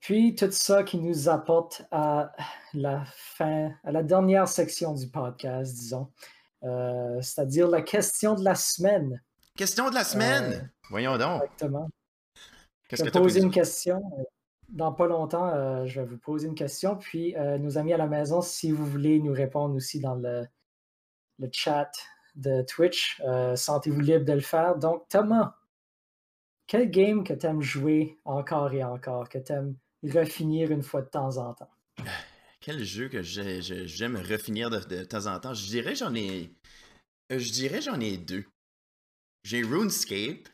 [0.00, 2.32] Puis tout ça qui nous apporte à
[2.72, 6.10] la fin, à la dernière section du podcast, disons.
[6.62, 9.22] Euh, c'est-à-dire la question de la semaine.
[9.56, 10.52] Question de la semaine!
[10.54, 11.42] Euh, Voyons donc.
[11.42, 11.88] Exactement.
[12.88, 13.98] Qu'est-ce Je vais poser une question.
[14.18, 14.22] euh,
[14.70, 16.96] Dans pas longtemps, euh, je vais vous poser une question.
[16.96, 20.46] Puis, euh, nos amis à la maison, si vous voulez nous répondre aussi dans le,
[21.38, 21.90] le chat
[22.36, 24.76] de Twitch, euh, sentez-vous libre de le faire.
[24.76, 25.54] Donc, Thomas,
[26.68, 29.74] quel game que tu aimes jouer encore et encore, que tu aimes
[30.04, 31.70] refinir une fois de temps en temps?
[32.60, 35.54] Quel jeu que j'ai- j'ai- j'aime refinir de, de temps en temps?
[35.54, 36.54] Je dirais j'en ai.
[37.32, 38.44] euh, Je dirais j'en ai deux.
[39.44, 40.48] J'ai RuneScape.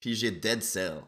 [0.00, 1.02] Puis j'ai Dead Cell.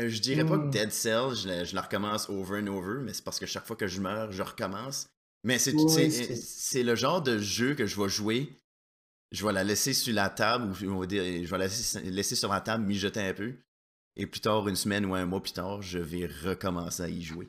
[0.00, 0.70] Euh, Je dirais pas que Hmm.
[0.70, 3.76] Dead Cell, je, je la recommence over and over, mais c'est parce que chaque fois
[3.76, 5.08] que je meurs, je recommence.
[5.44, 8.48] Mais c'est Oui, le genre de jeu que je vais jouer.
[9.30, 12.00] Je vais la laisser sur la table, ou on va dire, je vais la laisser,
[12.02, 13.54] laisser sur la table, mijoter un peu.
[14.16, 17.20] Et plus tard, une semaine ou un mois plus tard, je vais recommencer à y
[17.20, 17.46] jouer.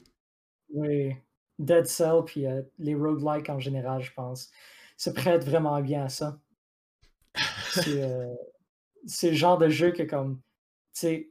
[0.70, 1.16] Oui,
[1.60, 4.50] Dead Cell, puis euh, les roguelikes en général, je pense,
[4.98, 6.40] se prêtent vraiment bien à ça.
[7.72, 8.34] C'est euh,
[9.06, 10.38] c'est le genre de jeu que, comme,
[10.94, 11.30] tu sais,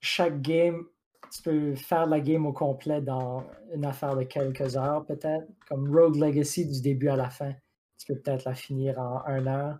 [0.00, 0.86] chaque game,
[1.30, 5.46] tu peux faire la game au complet dans une affaire de quelques heures, peut-être.
[5.68, 7.52] Comme Rogue Legacy, du début à la fin,
[7.98, 9.78] tu peux peut-être la finir en un heure,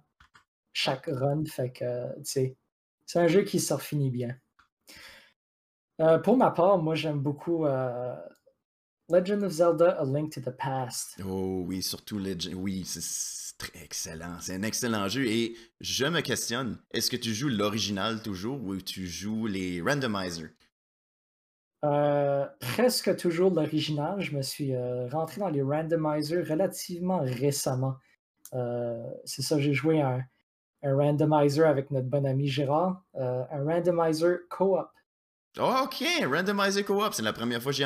[0.72, 1.44] chaque run.
[1.46, 2.56] Fait que, tu sais,
[3.06, 4.36] c'est un jeu qui se finit bien.
[6.00, 8.14] Euh, pour ma part, moi, j'aime beaucoup euh,
[9.08, 11.16] Legend of Zelda A Link to the Past.
[11.24, 12.54] Oh oui, surtout Legend.
[12.54, 14.36] Oui, c'est- très excellent.
[14.40, 15.26] C'est un excellent jeu.
[15.26, 20.50] Et je me questionne, est-ce que tu joues l'original toujours ou tu joues les randomizers?
[21.84, 24.20] Euh, presque toujours l'original.
[24.20, 27.96] Je me suis euh, rentré dans les randomizers relativement récemment.
[28.54, 30.20] Euh, c'est ça, j'ai joué un,
[30.82, 33.02] un randomizer avec notre bon ami Gérard.
[33.14, 34.88] un randomizer co-op.
[35.58, 37.78] Oh, ok, randomizer co-op, c'est la première fois que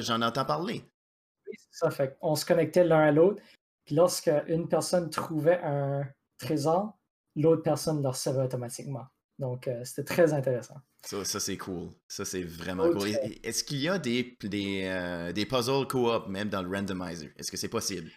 [0.00, 0.84] j'en entends, parler.
[1.46, 1.90] Oui, c'est ça.
[1.90, 3.42] Fait on se connectait l'un à l'autre.
[3.84, 6.06] Puis lorsque une personne trouvait un
[6.38, 6.98] trésor,
[7.36, 9.06] l'autre personne le recevait automatiquement.
[9.38, 10.74] Donc, c'était très intéressant.
[11.02, 11.90] Ça, ça c'est cool.
[12.08, 13.08] Ça, c'est vraiment Oh, cool.
[13.42, 17.30] Est-ce qu'il y a des, des, euh, des puzzles co-op même dans le randomizer?
[17.36, 18.10] Est-ce que c'est possible?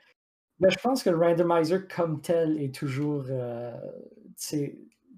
[0.60, 3.72] Mais je pense que le randomizer comme tel est toujours, euh,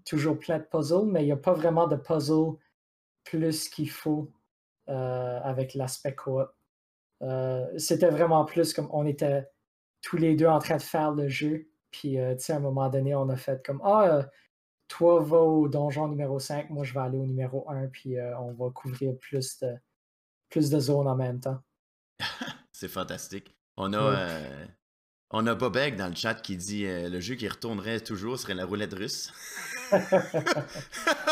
[0.05, 2.57] toujours plein de puzzles, mais il n'y a pas vraiment de puzzle
[3.23, 4.31] plus qu'il faut
[4.89, 6.49] euh, avec l'aspect coop.
[7.77, 9.49] C'était vraiment plus comme on était
[10.01, 12.89] tous les deux en train de faire le jeu, puis tu sais, à un moment
[12.89, 14.23] donné, on a fait comme Ah, euh,
[14.87, 18.51] toi va au donjon numéro 5, moi je vais aller au numéro 1, puis on
[18.53, 19.75] va couvrir plus de,
[20.49, 21.59] plus de zones en même temps.
[22.71, 23.55] C'est fantastique.
[23.77, 24.27] On a,
[25.31, 28.65] on a Bobek dans le chat qui dit le jeu qui retournerait toujours serait la
[28.65, 29.31] roulette russe.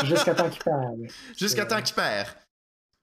[0.03, 1.07] Jusqu'à temps qu'il perd.
[1.37, 2.35] Jusqu'à temps qu'il perd.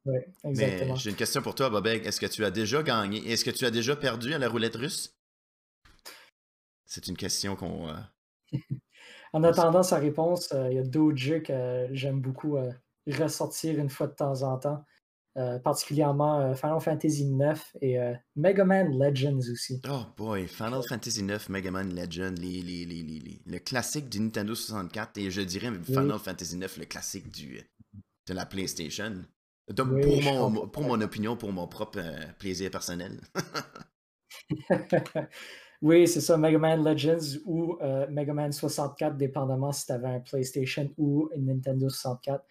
[0.04, 0.96] Oui, exactement.
[0.96, 2.06] J'ai une question pour toi, Bobek.
[2.06, 4.76] Est-ce que tu as déjà gagné Est-ce que tu as déjà perdu à la roulette
[4.76, 5.14] russe?
[6.86, 7.94] C'est une question qu'on.
[9.34, 12.70] Euh, en attendant sa réponse, euh, il y a d'autres jeux que j'aime beaucoup euh,
[13.06, 14.84] ressortir une fois de temps en temps.
[15.62, 17.96] particulièrement Final Fantasy IX et
[18.34, 19.80] Mega Man Legends aussi.
[19.88, 24.54] Oh boy, Final Fantasy IX, Mega Man Legends, les, les, les, le classique du Nintendo
[24.54, 27.60] 64 et je dirais Final Fantasy IX, le classique du,
[28.26, 29.24] de la PlayStation
[29.74, 33.20] pour, mon, pour mon opinion, pour mon propre euh, plaisir personnel.
[35.80, 40.08] oui, c'est ça, Mega Man Legends ou euh, Mega Man 64, dépendamment si tu avais
[40.08, 42.44] un PlayStation ou une Nintendo 64.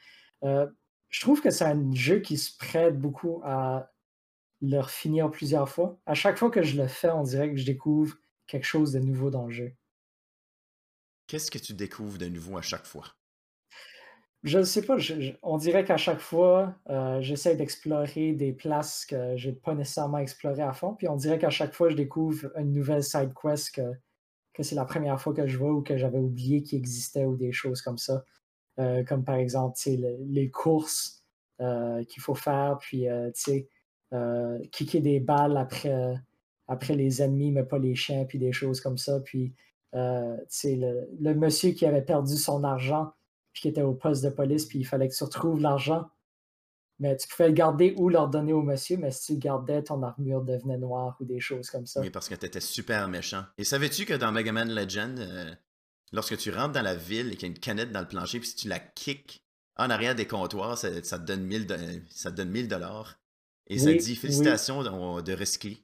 [0.44, 0.68] Euh,
[1.10, 3.92] je trouve que c'est un jeu qui se prête beaucoup à
[4.62, 6.00] le finir plusieurs fois.
[6.06, 8.16] À chaque fois que je le fais, on dirait que je découvre
[8.48, 9.74] quelque chose de nouveau dans le jeu.
[11.28, 13.17] Qu'est-ce que tu découvres de nouveau à chaque fois?
[14.44, 14.98] Je ne sais pas,
[15.42, 20.20] on dirait qu'à chaque fois, euh, j'essaie d'explorer des places que je n'ai pas nécessairement
[20.20, 20.94] explorées à fond.
[20.94, 23.82] Puis on dirait qu'à chaque fois, je découvre une nouvelle side quest que,
[24.54, 27.36] que c'est la première fois que je vois ou que j'avais oublié qu'il existait ou
[27.36, 28.24] des choses comme ça.
[28.80, 29.78] Euh, comme par exemple,
[30.30, 31.24] les courses
[31.60, 33.08] euh, qu'il faut faire, puis
[34.72, 36.14] kicker des balles après,
[36.68, 39.20] après les ennemis, mais pas les chiens, puis des choses comme ça.
[39.22, 39.56] Puis
[39.94, 43.12] le, le monsieur qui avait perdu son argent
[43.62, 46.10] qui était au poste de police, puis il fallait que tu retrouves l'argent.
[47.00, 49.84] Mais tu pouvais le garder ou leur donner au monsieur, mais si tu le gardais,
[49.84, 52.02] ton armure devenait noire ou des choses comme ça.
[52.02, 53.44] Oui, parce que tu étais super méchant.
[53.60, 55.54] Et savais-tu que dans Mega Man Legend, euh,
[56.12, 58.40] lorsque tu rentres dans la ville et qu'il y a une canette dans le plancher,
[58.40, 59.44] puis si tu la kicks
[59.76, 63.20] en arrière des comptoirs, ça, te donne 1000 ça donne 1000 dollars.
[63.68, 65.84] Et ça dit félicitations de, de recycler.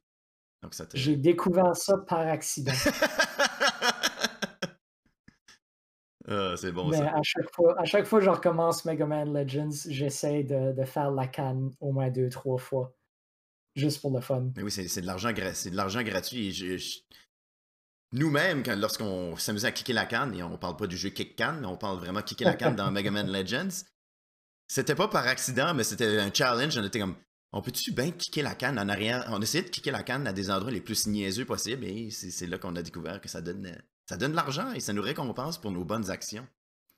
[0.93, 2.71] J'ai découvert ça par accident.
[6.28, 7.15] Ah, c'est bon Mais ça.
[7.15, 11.11] à chaque fois, à chaque fois que je recommence Mega Man Legends, j'essaie de, faire
[11.11, 12.95] la canne au moins deux, trois fois.
[13.76, 14.51] Juste pour le fun.
[14.55, 17.03] Mais oui, c'est de l'argent de l'argent gratuit.
[18.13, 21.65] Nous-mêmes, lorsqu'on s'amusait à kicker la canne, et on parle pas du jeu kick canne,
[21.65, 23.84] on parle vraiment kicker la canne dans Mega Man Legends,
[24.67, 26.78] c'était pas par accident, mais c'était un challenge.
[26.78, 27.15] On était comme,
[27.51, 29.26] on peut-tu bien kicker la canne en arrière?
[29.30, 32.45] On essayait de kicker la canne à des endroits les plus niaiseux possibles, et c'est
[32.45, 33.76] là qu'on a découvert que ça donne
[34.06, 36.47] ça donne de l'argent et ça nous récompense pour nos bonnes actions.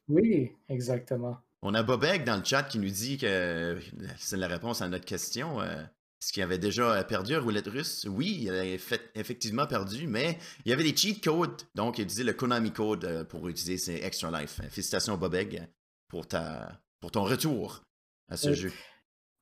[0.08, 1.38] Oui, exactement.
[1.62, 3.80] On a Bobek dans le chat qui nous dit que
[4.18, 5.62] c'est la réponse à notre question.
[5.62, 5.82] Euh,
[6.22, 8.06] est-ce qu'il avait déjà perdu à roulette russe?
[8.10, 8.80] Oui, il avait
[9.16, 11.64] effectivement perdu, mais il y avait des cheat codes.
[11.74, 14.62] Donc, il utilisait le Konami Code euh, pour utiliser ses Extra Life.
[14.70, 15.68] Félicitations, Bobeg,
[16.08, 17.84] pour, ta, pour ton retour
[18.30, 18.72] à ce jeu.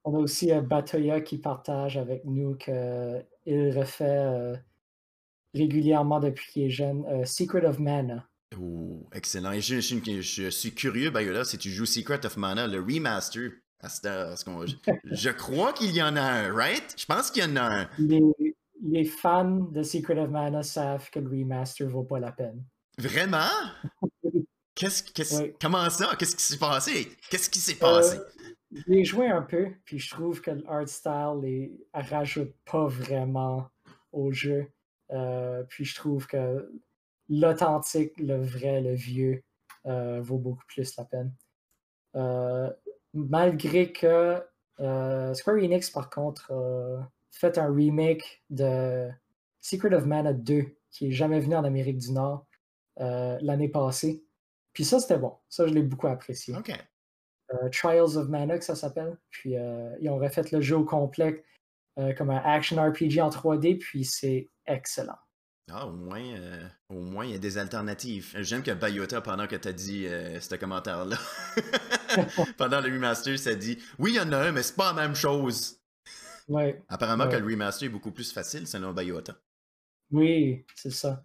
[0.06, 2.74] On a aussi euh, Batoya qui partage avec nous qu'il
[3.46, 4.62] refait
[5.54, 7.06] régulièrement depuis qu'il est jeune.
[7.08, 8.28] Euh, Secret of Mana.
[8.60, 9.52] Oh, excellent.
[9.52, 9.80] Et je,
[10.50, 13.52] suis curieux, Bayola, si tu joues Secret of Mana, le remaster.
[13.84, 16.96] je, crois qu'il y en a un, right?
[16.98, 17.90] Je pense qu'il y en a un.
[18.82, 22.64] Les, fans de Secret of Mana savent que le remaster vaut pas la peine.
[22.98, 23.50] Vraiment?
[24.76, 26.16] Qu'est-ce, Comment ça?
[26.18, 27.12] Qu'est-ce qui s'est passé?
[27.30, 28.18] Qu'est-ce qui s'est passé?
[28.18, 33.70] Euh, j'ai joué un peu, puis je trouve que l'art style ne rajoute pas vraiment
[34.12, 34.68] au jeu.
[35.12, 36.72] Euh, puis je trouve que
[37.30, 39.44] l'authentique, le vrai, le vieux
[39.86, 41.34] euh, vaut beaucoup plus la peine.
[42.16, 42.72] Euh,
[43.14, 44.42] malgré que
[44.78, 49.10] Square Enix, par contre, a fait un remake de
[49.62, 52.46] Secret of Mana 2 qui est jamais venu en Amérique du Nord
[52.98, 54.24] l'année passée.
[54.74, 55.36] Puis ça, c'était bon.
[55.50, 56.56] Ça, je l'ai beaucoup apprécié.
[57.72, 59.18] Trials of Mana, que ça s'appelle.
[59.30, 61.44] Puis ils ont refait le jeu au complet
[62.18, 65.18] comme un action RPG en 3D, puis c'est excellent.
[65.72, 68.36] Ah, au moins, euh, au moins, il y a des alternatives.
[68.40, 71.18] J'aime que Bayota, pendant que tu as dit euh, ce commentaire-là,
[72.58, 75.02] pendant le remaster, ça dit Oui, il y en a un, mais c'est pas la
[75.02, 75.80] même chose.
[76.50, 76.84] Ouais.
[76.90, 79.36] Apparemment que le remaster est beaucoup plus facile selon Bayota.
[80.12, 81.24] Oui, c'est ça.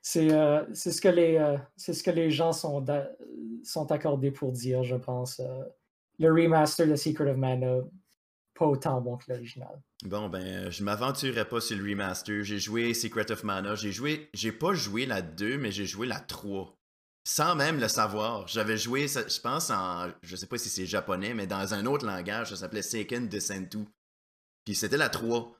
[0.00, 2.84] C'est euh, ce, que les, ce que les gens sont,
[3.64, 5.40] sont accordés pour dire, je pense.
[6.20, 7.80] le remaster de Secret of Mana,
[8.54, 9.80] pas autant bon que l'original.
[10.04, 12.42] Bon, ben, je m'aventurerai pas sur le remaster.
[12.42, 13.74] J'ai joué Secret of Mana.
[13.74, 14.28] J'ai joué.
[14.34, 16.76] J'ai pas joué la 2, mais j'ai joué la 3.
[17.24, 18.48] Sans même le savoir.
[18.48, 20.08] J'avais joué, je pense, en.
[20.22, 23.86] Je sais pas si c'est japonais, mais dans un autre langage, ça s'appelait Seiken Descentu.
[24.64, 25.56] Puis c'était la 3.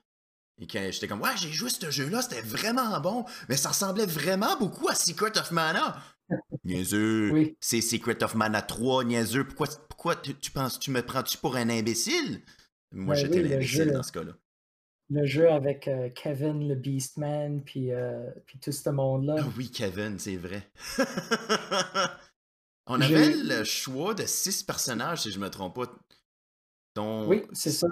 [0.61, 4.05] Et quand j'étais comme, ouais, j'ai joué ce jeu-là, c'était vraiment bon, mais ça ressemblait
[4.05, 5.99] vraiment beaucoup à Secret of Mana.
[6.63, 7.31] Niaiseux.
[7.31, 7.57] Oui.
[7.59, 9.45] C'est Secret of Mana 3, niaiseux.
[9.45, 12.43] Pourquoi, pourquoi tu, tu penses, tu me prends-tu pour un imbécile?
[12.93, 14.31] Moi, Ben j'étais oui, le l'imbécile dans ce cas-là.
[15.09, 19.35] Le jeu avec euh, Kevin, le Beastman, puis, euh, puis tout ce monde-là.
[19.39, 20.71] Ah oui, Kevin, c'est vrai.
[22.85, 25.85] On avait le choix de six personnages, si je me trompe pas.
[26.95, 27.87] dont Oui, c'est ça.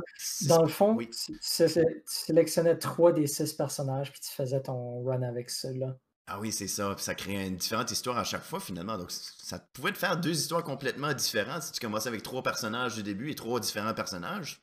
[0.48, 1.10] Dans le fond, oui.
[1.10, 1.68] tu, tu-
[2.06, 5.98] sélectionnais trois des six personnages, puis tu faisais ton run avec ceux-là.
[6.28, 6.94] Ah oui, c'est ça.
[6.96, 8.98] Puis ça crée une différente histoire à chaque fois, finalement.
[8.98, 12.96] Donc, ça pouvait te faire deux histoires complètement différentes si tu commençais avec trois personnages
[12.96, 14.62] du début et trois différents personnages.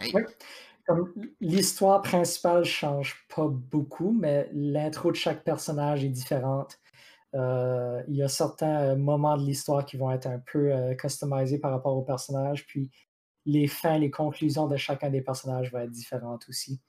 [0.00, 0.22] Hey, Oui.
[0.86, 6.80] Comme l'histoire principale change pas beaucoup, mais l'intro de chaque personnage est différente.
[7.34, 10.94] Euh, il y a certains euh, moments de l'histoire qui vont être un peu euh,
[10.94, 12.90] customisés par rapport au personnage, puis
[13.46, 16.80] les fins, les conclusions de chacun des personnages vont être différentes aussi.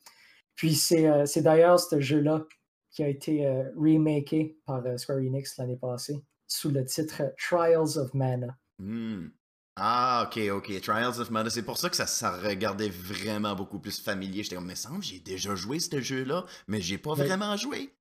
[0.56, 2.46] Puis c'est euh, d'ailleurs ce jeu-là
[2.90, 3.48] qui a été
[3.78, 8.58] remaké par Square Enix l'année passée sous le titre Trials of Mana.
[8.80, 9.28] Hmm.
[9.76, 10.82] Ah, ok, ok.
[10.82, 11.50] Trials of Mana.
[11.50, 14.44] C'est pour ça que ça, ça regardait vraiment beaucoup plus familier.
[14.44, 17.20] J'étais comme, mais semble, j'ai déjà joué ce jeu-là, mais j'ai pas Oui.
[17.26, 17.96] vraiment joué.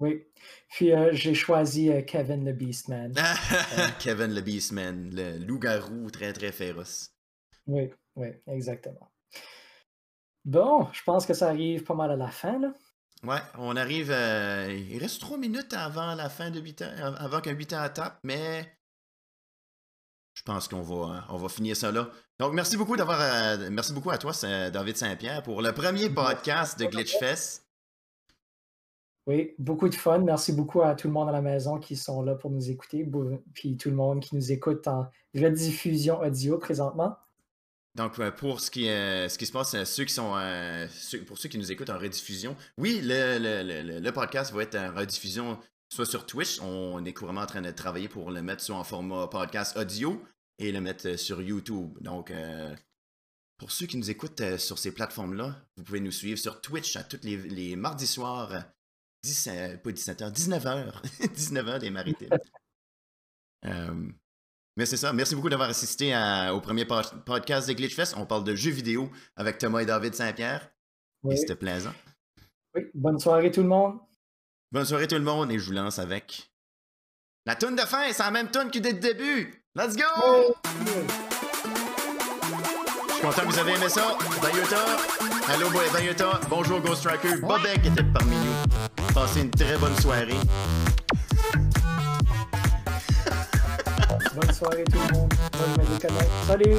[0.00, 0.24] Oui.
[0.70, 3.12] Puis euh, j'ai choisi euh, Kevin the Beastman.
[4.00, 7.12] Kevin le Beastman, le loup-garou très très féroce.
[7.66, 9.10] Oui, oui, exactement.
[10.44, 12.72] Bon, je pense que ça arrive pas mal à la fin, là.
[13.22, 14.10] Ouais, on arrive.
[14.10, 17.88] euh, il reste trois minutes avant la fin de 8 ans, avant qu'un 8 ans
[17.88, 18.76] tape, mais
[20.44, 22.08] pense qu'on va, on va finir ça là.
[22.38, 23.20] Donc, merci beaucoup d'avoir.
[23.20, 27.62] euh, merci beaucoup à toi, David Saint-Pierre, pour le premier podcast de Glitchfest.
[29.26, 30.18] Oui, beaucoup de fun.
[30.18, 33.08] Merci beaucoup à tout le monde à la maison qui sont là pour nous écouter,
[33.54, 37.16] puis tout le monde qui nous écoute en rediffusion audio présentement.
[37.94, 41.24] Donc, euh, pour ce qui, euh, ce qui se passe, ceux qui sont, euh, ceux-
[41.24, 44.62] pour ceux qui nous écoutent en rediffusion, oui, le, le- le- le- le podcast va
[44.64, 46.60] être en rediffusion soit sur Twitch.
[46.60, 50.20] On est couramment en train de travailler pour le mettre soit en format podcast audio
[50.58, 51.96] et le mettre euh, sur YouTube.
[52.00, 52.74] Donc, euh,
[53.58, 56.96] pour ceux qui nous écoutent euh, sur ces plateformes-là, vous pouvez nous suivre sur Twitch
[56.96, 58.60] à tous les, les mardis soirs, euh,
[59.24, 61.02] 10, euh, pas 17h, 19h,
[61.34, 62.30] 19h des maritimes.
[64.76, 65.12] Mais c'est ça.
[65.12, 68.14] Merci beaucoup d'avoir assisté à- au premier pod- podcast de Glitchfest.
[68.16, 70.68] On parle de jeux vidéo avec Thomas et David Saint-Pierre.
[71.22, 71.94] Oui, Et c'était plaisant.
[72.74, 72.82] oui.
[72.92, 74.00] Bonne soirée tout le monde.
[74.72, 76.52] Bonne soirée tout le monde et je vous lance avec
[77.46, 78.12] la toune de fin.
[78.12, 79.63] C'est la même toune que dès le début.
[79.76, 80.04] Let's go!
[83.08, 84.16] Je suis content que vous avez aimé ça.
[84.40, 84.76] Bayota.
[85.52, 86.38] Allô, boy, Bayota.
[86.48, 87.38] Bonjour, Ghost Tracker.
[87.38, 88.54] Bobek était parmi nous.
[89.12, 90.28] Passez une très bonne soirée.
[94.36, 95.34] Bonne soirée tout le monde.
[95.52, 96.20] Bonne Médicament.
[96.46, 96.76] Salut!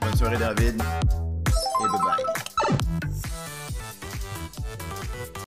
[0.00, 0.82] Bonne soirée, David.